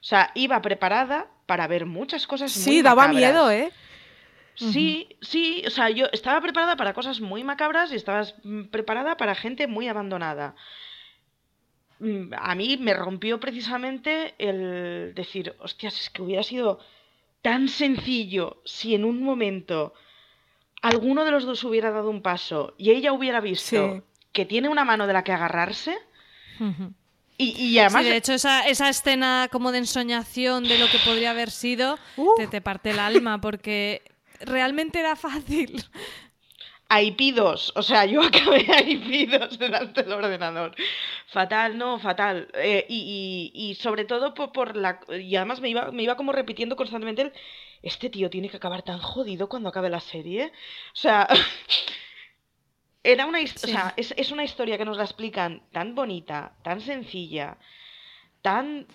[0.00, 3.16] O sea, iba preparada para ver muchas cosas muy Sí, daba macabras.
[3.32, 3.72] miedo, ¿eh?
[4.54, 9.16] Sí, sí, o sea, yo estaba preparada para cosas muy macabras y estabas mm, preparada
[9.16, 10.54] para gente muy abandonada.
[11.98, 16.78] Mm, A mí me rompió precisamente el decir, hostias, es que hubiera sido
[17.42, 19.92] tan sencillo si en un momento
[20.82, 24.02] alguno de los dos hubiera dado un paso y ella hubiera visto Sí.
[24.32, 25.96] que tiene una mano de la que agarrarse.
[27.38, 30.98] Y, y además Sí, de hecho, esa, esa escena como de ensoñación de lo que
[30.98, 32.34] podría haber sido, Uh.
[32.36, 34.02] te, te parte el alma, porque
[34.40, 35.84] realmente era fácil.
[36.88, 40.74] a IP2, o sea, yo acabé a IP2 delante del ordenador.
[41.28, 42.48] Fatal, no, fatal.
[42.54, 45.00] Eh, y, y- y sobre todo por, por la...
[45.08, 47.32] Y además me iba, me iba como repitiendo constantemente el...
[47.82, 50.52] Este tío tiene que acabar tan jodido cuando acabe la serie.
[50.92, 51.28] O sea...
[53.06, 56.80] Era una, o sea, es, es una historia que nos la explican tan bonita, tan
[56.80, 57.56] sencilla,
[58.42, 58.88] tan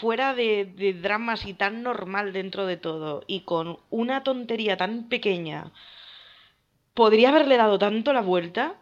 [0.00, 5.08] fuera de, de dramas y tan normal dentro de todo, y con una tontería tan
[5.08, 5.70] pequeña,
[6.92, 8.74] podría haberle dado tanto la vuelta.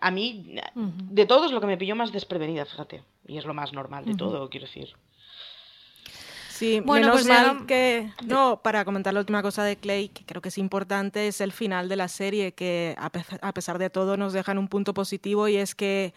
[0.00, 3.04] A mí, de todo es lo que me pilló más desprevenida, fíjate.
[3.26, 4.94] Y es lo más normal de todo, quiero decir.
[6.58, 8.10] Sí, Bueno, menos pues mal ya- que...
[8.26, 11.52] No, para comentar la última cosa de Clay, que creo que es importante, es el
[11.52, 14.92] final de la serie, que a pe- a pesar de todo nos dejan un punto
[14.94, 16.14] positivo y es que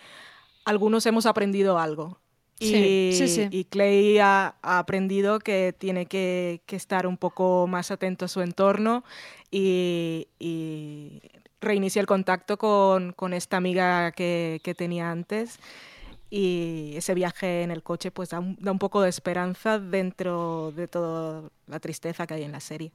[0.65, 2.19] algunos hemos aprendido algo.
[2.59, 3.47] Sí, Y, sí, sí.
[3.51, 8.27] y Clay ha, ha aprendido que tiene que, que estar un poco más atento a
[8.27, 9.03] su entorno
[9.51, 11.21] y, y
[11.59, 15.59] reinicia el contacto con, con esta amiga que, que tenía antes.
[16.33, 20.71] Y ese viaje en el coche pues da un, da un poco de esperanza dentro
[20.71, 22.91] de toda la tristeza que hay en la serie.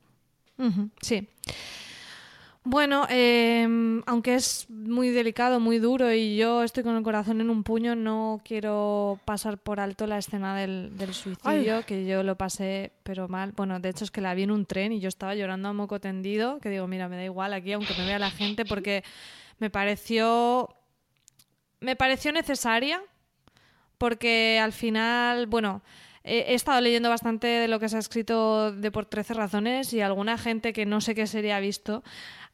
[1.03, 1.29] Sí.
[2.69, 7.49] Bueno, em, aunque es muy delicado, muy duro y yo estoy con el corazón en
[7.49, 12.35] un puño, no quiero pasar por alto la escena del, del suicidio, que yo lo
[12.35, 13.53] pasé pero mal.
[13.53, 15.75] Bueno, de hecho es que la vi en un tren y yo estaba llorando a
[15.75, 19.05] moco tendido, que digo, mira, me da igual aquí, aunque me vea la gente, porque
[19.61, 20.69] me pareció,
[21.79, 23.01] me pareció necesaria,
[23.99, 25.83] porque al final, bueno,
[26.25, 30.01] he, estado leyendo bastante de lo que se ha escrito de por 13 razones y
[30.01, 32.03] alguna gente que no sé qué serie ha visto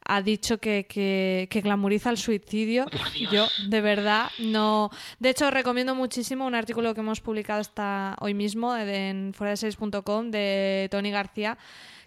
[0.05, 2.85] ha dicho que, que, que glamoriza el suicidio.
[3.31, 4.89] Yo, de verdad, no.
[5.19, 10.29] De hecho, recomiendo muchísimo un artículo que hemos publicado esta, hoy mismo de- en fueradeseries.com
[10.29, 11.57] de Tony García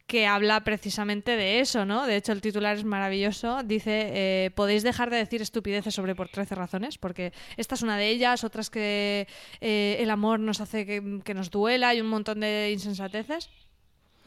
[0.07, 2.07] que habla precisamente de eso, ¿no?
[2.07, 3.63] De hecho, el titular es maravilloso.
[3.65, 7.99] Dice, eh, podéis dejar de decir estupideces sobre por 13 razones, porque esta es una
[7.99, 9.27] de ellas, otras que
[9.61, 13.51] eh, el amor nos hace que, que nos duela y un montón de insensateces.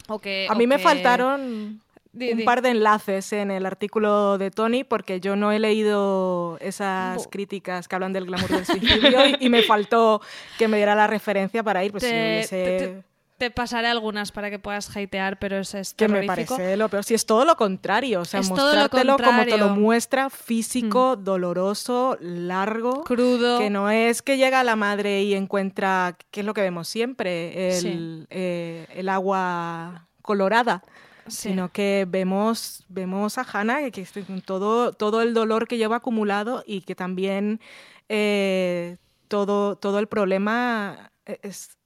[0.10, 4.38] O que, A o mí me que- faltaron un par de enlaces en el artículo
[4.38, 9.28] de Tony porque yo no he leído esas críticas que hablan del glamour del suicidio
[9.28, 10.20] y, y me faltó
[10.58, 11.92] que me diera la referencia para ir.
[11.92, 13.04] Pues si Te, hubiese- te- te-
[13.40, 17.04] te pasaré algunas para que puedas hatear, pero es, es que me parece lo peor.
[17.06, 19.70] Si es todo lo contrario, o sea, Es mostrártelo como te lo.
[19.70, 19.80] Mm.
[19.80, 23.04] muestra, físico, doloroso, largo.
[23.06, 23.58] Crudo.
[23.60, 27.70] Que no es que llega la madre y encuentra, que es lo que vemos siempre,
[27.70, 28.28] el, Sí.
[28.30, 30.84] eh, el agua colorada.
[31.28, 31.50] Sí.
[31.50, 34.06] Sino que vemos, vemos a Hannah que
[34.44, 37.62] todo, todo el dolor que lleva acumulado y que también
[38.10, 41.79] eh, todo, todo el problema es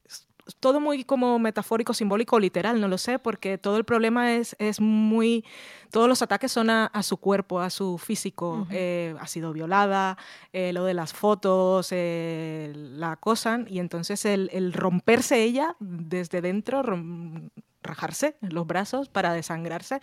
[0.60, 4.80] todo muy como metafórico, simbólico, literal, no lo sé, porque todo el problema es, es
[4.82, 5.46] muy...
[5.91, 8.68] Todos los ataques son a, a su cuerpo, a su físico.
[8.72, 10.18] Eh, ha sido violada,
[10.52, 16.41] eh, lo de las fotos, eh, la acosan, y entonces el, el romperse ella desde
[16.41, 20.00] dentro, rom- rajarse los brazos para desangrarse.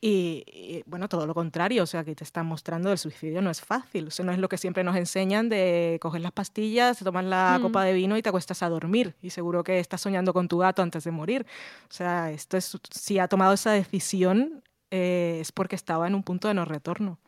[0.00, 3.50] Y, y, bueno, todo lo contrario, o sea, que te están mostrando el suicidio no
[3.50, 6.98] es fácil, o sea, no es lo que siempre nos enseñan de coger las pastillas,
[6.98, 7.62] te tomas la Mm.
[7.62, 10.58] copa de vino y te acuestas a dormir y seguro que estás soñando con tu
[10.58, 11.46] gato antes de morir.
[11.88, 16.22] O sea, esto es, si ha tomado esa decisión eh, es porque estaba en un
[16.22, 17.18] punto de no retorno.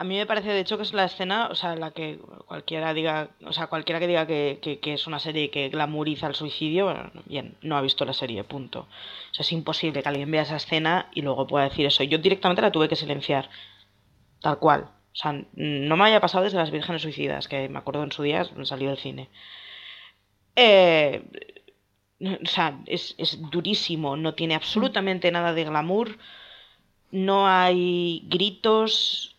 [0.00, 2.94] A mí me parece, de hecho, que es la escena, o sea, la que cualquiera
[2.94, 6.86] diga, o sea, cualquiera que diga que, que- es una serie que glamuriza el suicidio,
[6.86, 8.80] bueno, bien, no ha visto la serie, punto.
[9.30, 12.02] O sea, es imposible que alguien vea esa escena y luego pueda decir eso.
[12.04, 13.50] Yo directamente la tuve que silenciar,
[14.40, 14.82] tal cual.
[15.14, 18.22] O sea, no me haya pasado desde las Vírgenes Suicidas, que me acuerdo en su
[18.24, 19.30] día salió del cine.
[20.56, 21.22] Eh,
[22.20, 26.18] o sea, es, es durísimo, no tiene absolutamente nada de glamour,
[27.10, 29.36] no hay gritos,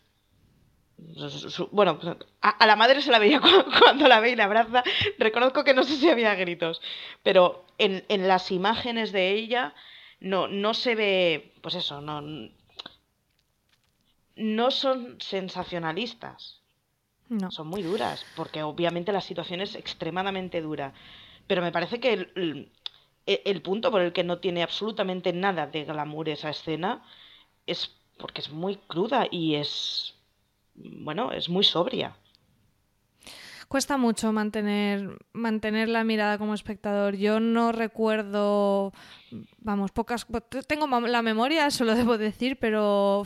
[1.72, 1.99] bueno,
[2.41, 4.84] a, a la madre se la veía cu- cuando la ve y la abraza.
[5.18, 6.82] Reconozco que no sé si había gritos,
[7.23, 9.73] pero en, en las imágenes de ella
[10.19, 12.22] no, no se ve, pues eso, no,
[14.36, 16.61] no son sensacionalistas,
[17.30, 17.52] No.
[17.52, 20.94] son muy duras, porque obviamente la situación es extremadamente dura.
[21.48, 22.72] Pero me parece que el, el-
[23.45, 27.03] el punto por el que no tiene absolutamente nada de glamour esa escena
[27.68, 30.15] es porque es muy cruda y es,
[30.83, 32.15] bueno, es muy sobria.
[33.72, 37.15] Cuesta mucho mantener, mantener la mirada como espectador.
[37.15, 38.91] Yo no recuerdo,
[39.60, 40.27] vamos, pocas...
[40.68, 43.23] Tengo la memoria, eso lo debo decir, pero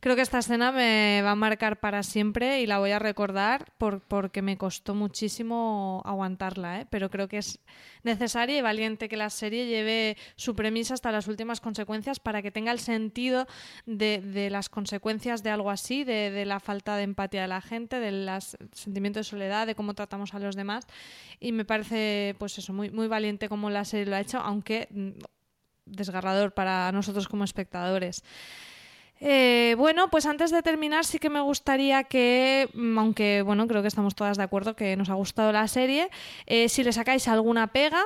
[0.00, 3.72] creo que esta escena me va a marcar para siempre y la voy a recordar
[3.76, 6.86] por, porque me costó muchísimo aguantarla, ¿eh?
[6.88, 7.60] pero creo que es
[8.04, 12.50] necesaria y valiente que la serie lleve su premisa hasta las últimas consecuencias para que
[12.50, 13.46] tenga el sentido
[13.86, 18.28] de, las consecuencias de algo así, de, la falta de empatía de la gente, del
[18.72, 20.86] sentimiento de soledad, de cómo tratamos a los demás.
[21.40, 24.88] Y me parece, pues eso, muy, muy valiente como la serie lo ha hecho, aunque
[24.90, 25.10] mm,
[25.86, 28.22] desgarrador para nosotros como espectadores.
[29.20, 33.82] Eh, bueno, pues antes de terminar sí que me gustaría que, mm, aunque bueno, creo
[33.82, 36.10] que estamos todas de acuerdo que nos ha gustado la serie,
[36.46, 38.02] eh, si le sacáis alguna pega,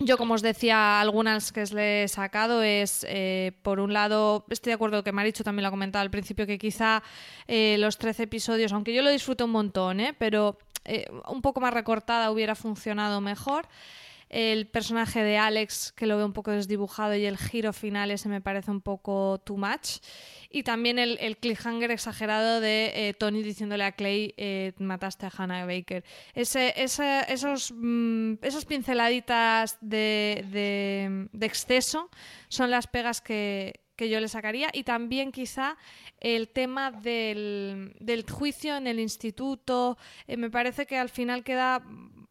[0.00, 4.70] yo, como os decía, algunas que le he sacado es, eh, por un lado, estoy
[4.70, 7.02] de acuerdo que Maricho también lo ha comentado al principio, que quizá
[7.48, 10.58] los 13 episodios, aunque yo lo disfruto un montón, pero
[11.28, 13.66] un poco más recortada hubiera funcionado mejor
[14.34, 18.28] el personaje de Alex, que lo veo un poco desdibujado, y el giro final ese
[18.28, 20.00] me parece un poco too much.
[20.50, 25.32] Y también el, el cliffhanger exagerado de eh, Tony diciéndole a Clay, eh, mataste a
[25.36, 26.04] Hannah Baker.
[26.34, 28.34] Ese, esos, mm,
[28.66, 32.10] pinceladitas de, de, exceso
[32.48, 35.76] son las pegas que, que yo le sacaría y también quizá
[36.18, 39.96] el tema del, del juicio en el instituto
[40.26, 41.84] eh, me parece que al final queda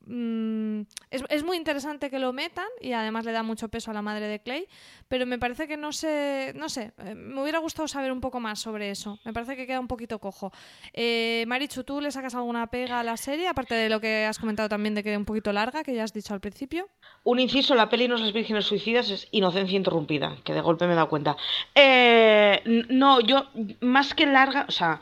[0.05, 0.81] Mm,
[1.11, 4.01] es, es, muy interesante que lo metan y además le da mucho peso a la
[4.01, 4.67] madre de Clay,
[5.07, 8.41] pero me parece que no sé, no sé, eh, me hubiera gustado saber un poco
[8.41, 9.19] más sobre eso.
[9.23, 10.51] Me parece que queda un poquito cojo.
[10.91, 14.39] Eh, Marichu, ¿tú le sacas alguna pega a la serie, aparte de lo que has
[14.39, 16.89] comentado también de que es un poquito larga, que ya has dicho al principio?
[17.23, 20.93] Un inciso, la peli No es vírgenes suicidas es inocencia interrumpida, que de golpe me
[20.93, 21.37] he dado cuenta.
[21.73, 23.47] Eh, no, yo,
[23.79, 24.99] más que larga, o sea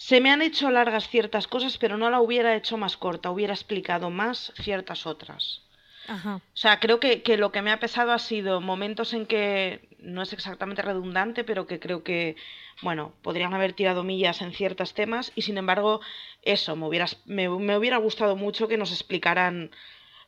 [0.00, 3.52] se me han hecho largas ciertas cosas, pero no la hubiera hecho más corta, hubiera
[3.52, 5.60] explicado más ciertas otras.
[6.08, 10.22] O sea, creo que, lo que me ha pesado ha sido momentos en que no
[10.22, 12.36] es exactamente redundante, pero que creo que,
[12.80, 16.00] bueno, podrían haber tirado millas en ciertos temas y sin embargo,
[16.40, 19.70] eso, me hubiera, me, hubiera gustado mucho que nos explicaran,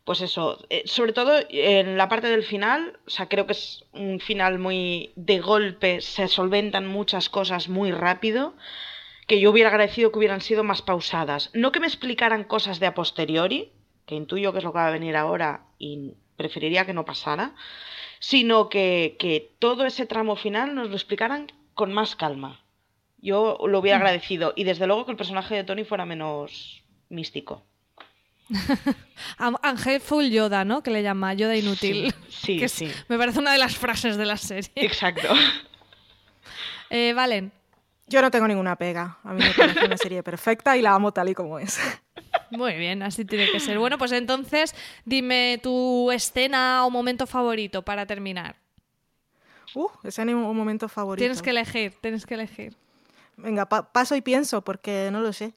[0.05, 3.87] pues eso, eh, sobre todo en la parte del final, o sea, creo que es
[3.93, 8.55] un final muy de golpe, se solventan muchas cosas muy rápido
[9.27, 11.51] que yo hubiera agradecido que hubieran sido más pausadas.
[11.55, 13.73] No que me explicaran cosas de a posteriori,
[14.07, 17.55] que intuyo que es lo que va a venir ahora y preferiría que no pasara,
[18.19, 22.61] sino que, que todo ese tramo final nos lo explicaran con más calma.
[23.19, 24.03] Yo lo hubiera mm.
[24.03, 27.63] agradecido y desde luego que el personaje de Tony fuera menos místico.
[29.63, 30.83] Ángel Full Yoda, ¿no?
[30.83, 32.13] Que le llama Yoda inútil.
[32.29, 34.71] Sí, sí, Me parece una de las frases de la serie.
[34.77, 35.29] Exacto.
[36.95, 37.53] Eh, Valen,
[38.13, 39.19] yo no tengo ninguna pega.
[39.25, 41.81] A mí me parece una serie perfecta y la amo tal y como es.
[42.51, 43.79] Muy bien, así tiene que ser.
[43.79, 44.75] Bueno, pues entonces
[45.05, 48.57] dime tu escena o momento favorito para terminar.
[49.75, 51.23] Uh, escena o momento favorito.
[51.23, 52.77] Tienes que elegir, tienes que elegir.
[53.37, 55.55] Venga, paso y pienso porque no lo sé.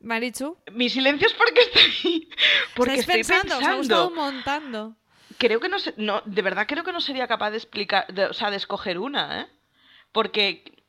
[0.00, 0.56] Marichu.
[0.72, 2.28] Mi silencio es porque estoy,
[2.76, 3.58] porque estoy pensando.
[3.58, 3.84] pensando.
[3.84, 4.96] Se ha montando
[5.38, 8.50] creo que no, no de verdad creo que no sería capaz de explicar, o sea,
[8.50, 9.46] de escoger una, ¿eh?
[10.12, 10.82] Porque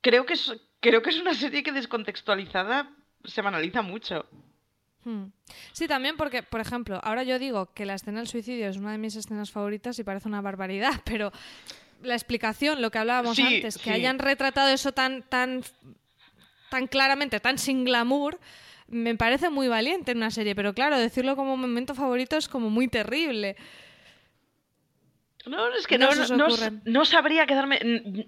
[0.00, 2.90] creo que es, creo que es una serie que descontextualizada
[3.24, 4.26] se banaliza mucho.
[5.04, 5.26] Hmm.
[5.72, 8.92] Sí, también porque, por ejemplo, ahora yo digo que la escena del suicidio es una
[8.92, 11.32] de mis escenas favoritas y parece una barbaridad, pero
[12.02, 15.62] la explicación, lo que hablábamos antes, que hayan retratado eso tan, tan,
[16.70, 18.38] tan claramente, tan sin glamour,
[18.92, 22.70] me parece muy valiente en una serie, pero claro, decirlo como momento favorito es como
[22.70, 23.56] muy terrible.
[25.46, 26.10] No, es que no,
[26.84, 27.80] no, sabría quedarme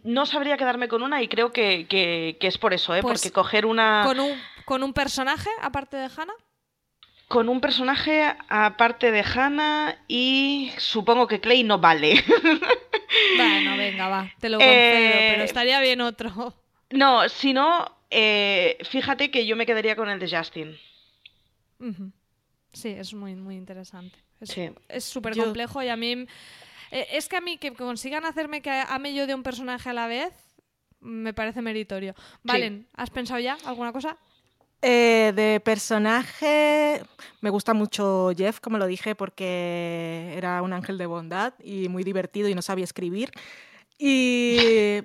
[0.03, 3.03] no sabría quedarme con una y creo que, es por eso, ¿eh?
[3.03, 4.03] Pues porque coger una...
[4.05, 4.33] ¿Con un,
[4.65, 6.35] ¿Con un personaje aparte de Hannah?
[7.29, 12.25] Con un personaje aparte de Hannah y supongo que Clay no vale.
[13.37, 16.55] bueno, venga, va, te lo concedo, pero eh, estaría bien otro.
[16.91, 17.87] No, si no,
[18.17, 20.77] eh, fíjate que yo me quedaría con el de Justin.
[22.73, 24.17] Sí, es muy, muy interesante.
[24.89, 26.27] Es súper complejo y a mí...
[26.93, 29.93] Eh, es que a mí que consigan hacerme que ame yo de un personaje a
[29.93, 30.33] la vez,
[31.01, 32.15] me parece meritorio.
[32.45, 34.17] Valen, ¿has pensado ya alguna cosa?
[34.81, 37.03] Eh, de personaje,
[37.41, 42.05] me gusta mucho Jeff, como lo dije, porque era un ángel de bondad y muy
[42.05, 43.33] divertido y no sabía escribir.
[43.99, 45.03] Y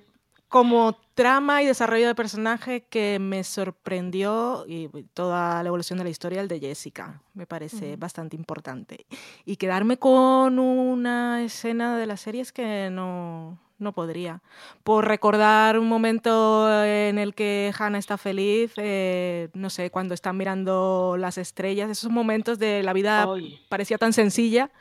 [0.50, 6.10] como trama y desarrollo de personaje que me sorprendió y toda la evolución de la
[6.10, 9.06] historia, el de Jessica, me parece bastante importante.
[9.46, 14.42] Y quedarme con una escena de la serie es que no, no podría.
[14.84, 20.36] Por recordar un momento en el que Hannah está feliz, eh, no sé, cuando están
[20.36, 23.28] mirando las estrellas, esos momentos de la vida
[23.70, 24.72] parecía tan sencilla,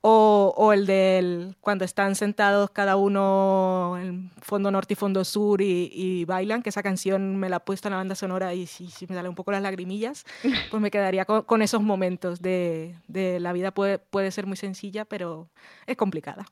[0.00, 6.24] o, el del cuando están sentados cada uno en fondo norte y fondo sur y,
[6.24, 9.14] bailan, que esa canción me la he puesto en la banda sonora y si, me
[9.14, 10.24] sale un poco las lagrimillas,
[10.70, 15.04] pues me quedaría con, esos momentos de, de, la vida puede, puede ser muy sencilla,
[15.04, 15.48] pero
[15.86, 16.46] es complicada.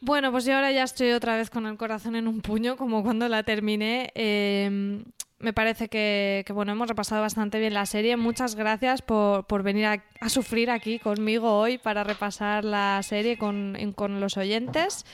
[0.00, 3.02] Bueno, pues yo ahora ya estoy otra vez con el corazón en un puño, como
[3.02, 4.12] cuando la terminé.
[4.14, 5.02] Eh,
[5.38, 8.16] me parece que, bueno, hemos repasado bastante bien la serie.
[8.16, 13.76] Muchas gracias por, venir a, sufrir aquí conmigo hoy para repasar la serie con,
[14.20, 15.04] los oyentes.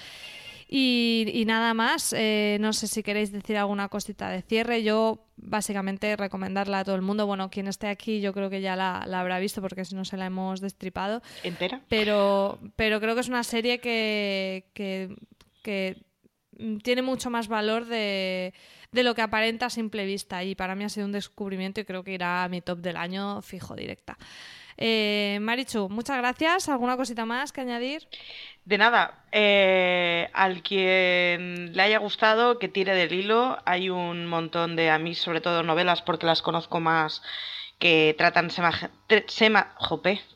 [0.68, 4.82] Y, nada más, eh, no sé si queréis decir alguna cosita de cierre.
[4.82, 7.26] Yo básicamente recomendarla a todo el mundo.
[7.26, 10.16] Bueno, quien esté aquí yo creo que ya la, habrá visto porque si no se
[10.16, 11.20] la hemos destripado.
[11.42, 11.82] ¿Entera?
[11.88, 15.96] Pero, pero creo que es una serie que, que
[16.82, 18.52] tiene mucho más valor de
[18.92, 20.44] de lo que aparenta a simple vista.
[20.44, 22.96] Y para mí ha sido un descubrimiento y creo que irá a mi top del
[22.96, 24.16] año fijo directa.
[24.78, 26.68] Eh, Marichu, muchas gracias.
[26.68, 28.06] ¿Alguna cosita más que añadir?
[28.64, 29.24] De nada.
[29.32, 33.58] Eh, al quien le haya gustado, que tire del hilo.
[33.64, 37.22] Hay un montón de, a mí sobre todo novelas, porque las conozco más,
[37.78, 38.50] que tratan,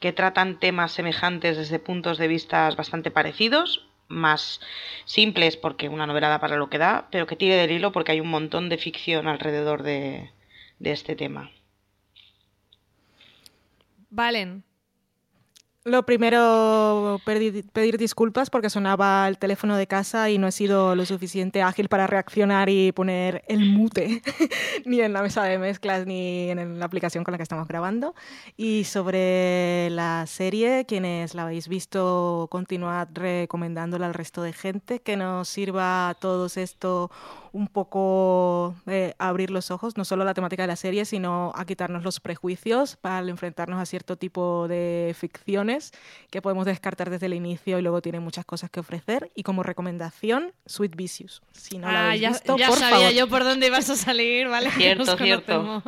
[0.01, 4.61] que tratan temas semejantes desde puntos de vista bastante parecidos más
[5.05, 8.13] simples porque una novela da para lo que da, pero que tire del hilo porque
[8.13, 10.31] hay un montón de ficción alrededor de,
[10.79, 11.51] de este tema.
[14.11, 14.65] Valen,
[15.87, 21.07] lo primero, pedir, disculpas porque sonaba el teléfono de casa y no he sido lo
[21.07, 24.21] suficiente ágil para reaccionar y poner el mute,
[24.85, 28.17] ni en la mesa de mezclas ni en la aplicación con la que estamos grabando.
[28.57, 35.17] Y sobre la serie, quienes la habéis visto, continuad recomendándola al resto de gente, que
[35.17, 37.13] nos sirva a todos esto
[37.53, 41.53] un poco eh, abrir los ojos, no solo a la temática de la serie, sino
[41.55, 45.76] a quitarnos los prejuicios para enfrentarnos a cierto tipo de ficciones
[46.31, 49.31] que podemos descartar desde el inicio y luego tienen muchas cosas que ofrecer.
[49.35, 51.43] Y como recomendación, Sweet Vicious.
[51.53, 53.97] Si no la ah, habéis ya, visto, ya por sabía yo por dónde ibas a
[53.97, 54.71] salir, ¿vale?
[54.71, 55.83] Cierto, cierto.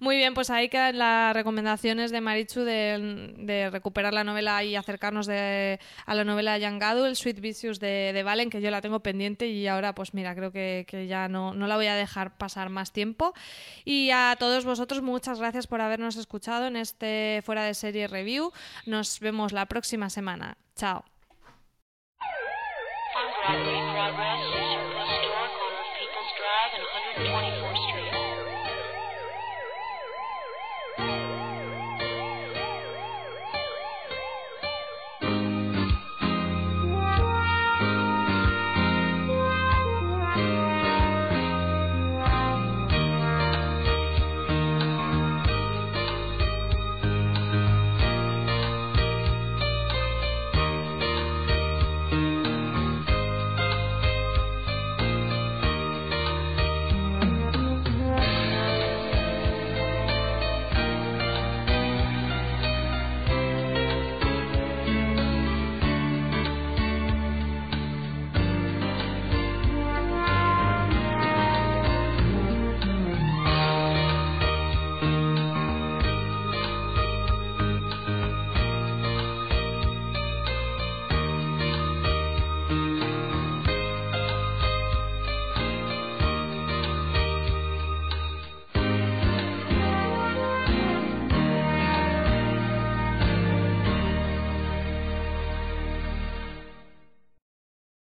[0.00, 5.28] Muy bien, pues ahí quedan las recomendaciones de Marichu de, recuperar la novela y acercarnos
[5.28, 9.00] a la novela de Young Adult, Sweet Vicious de, de, Valen, que yo la tengo
[9.00, 12.68] pendiente y ahora pues mira, creo que, ya no, no, la voy a dejar pasar
[12.68, 13.34] más tiempo.
[13.84, 18.52] Y a todos vosotros, muchas gracias por habernos escuchado en este Fuera de Serie Review.
[18.86, 20.56] Nos vemos la próxima semana.
[20.76, 21.04] Chao.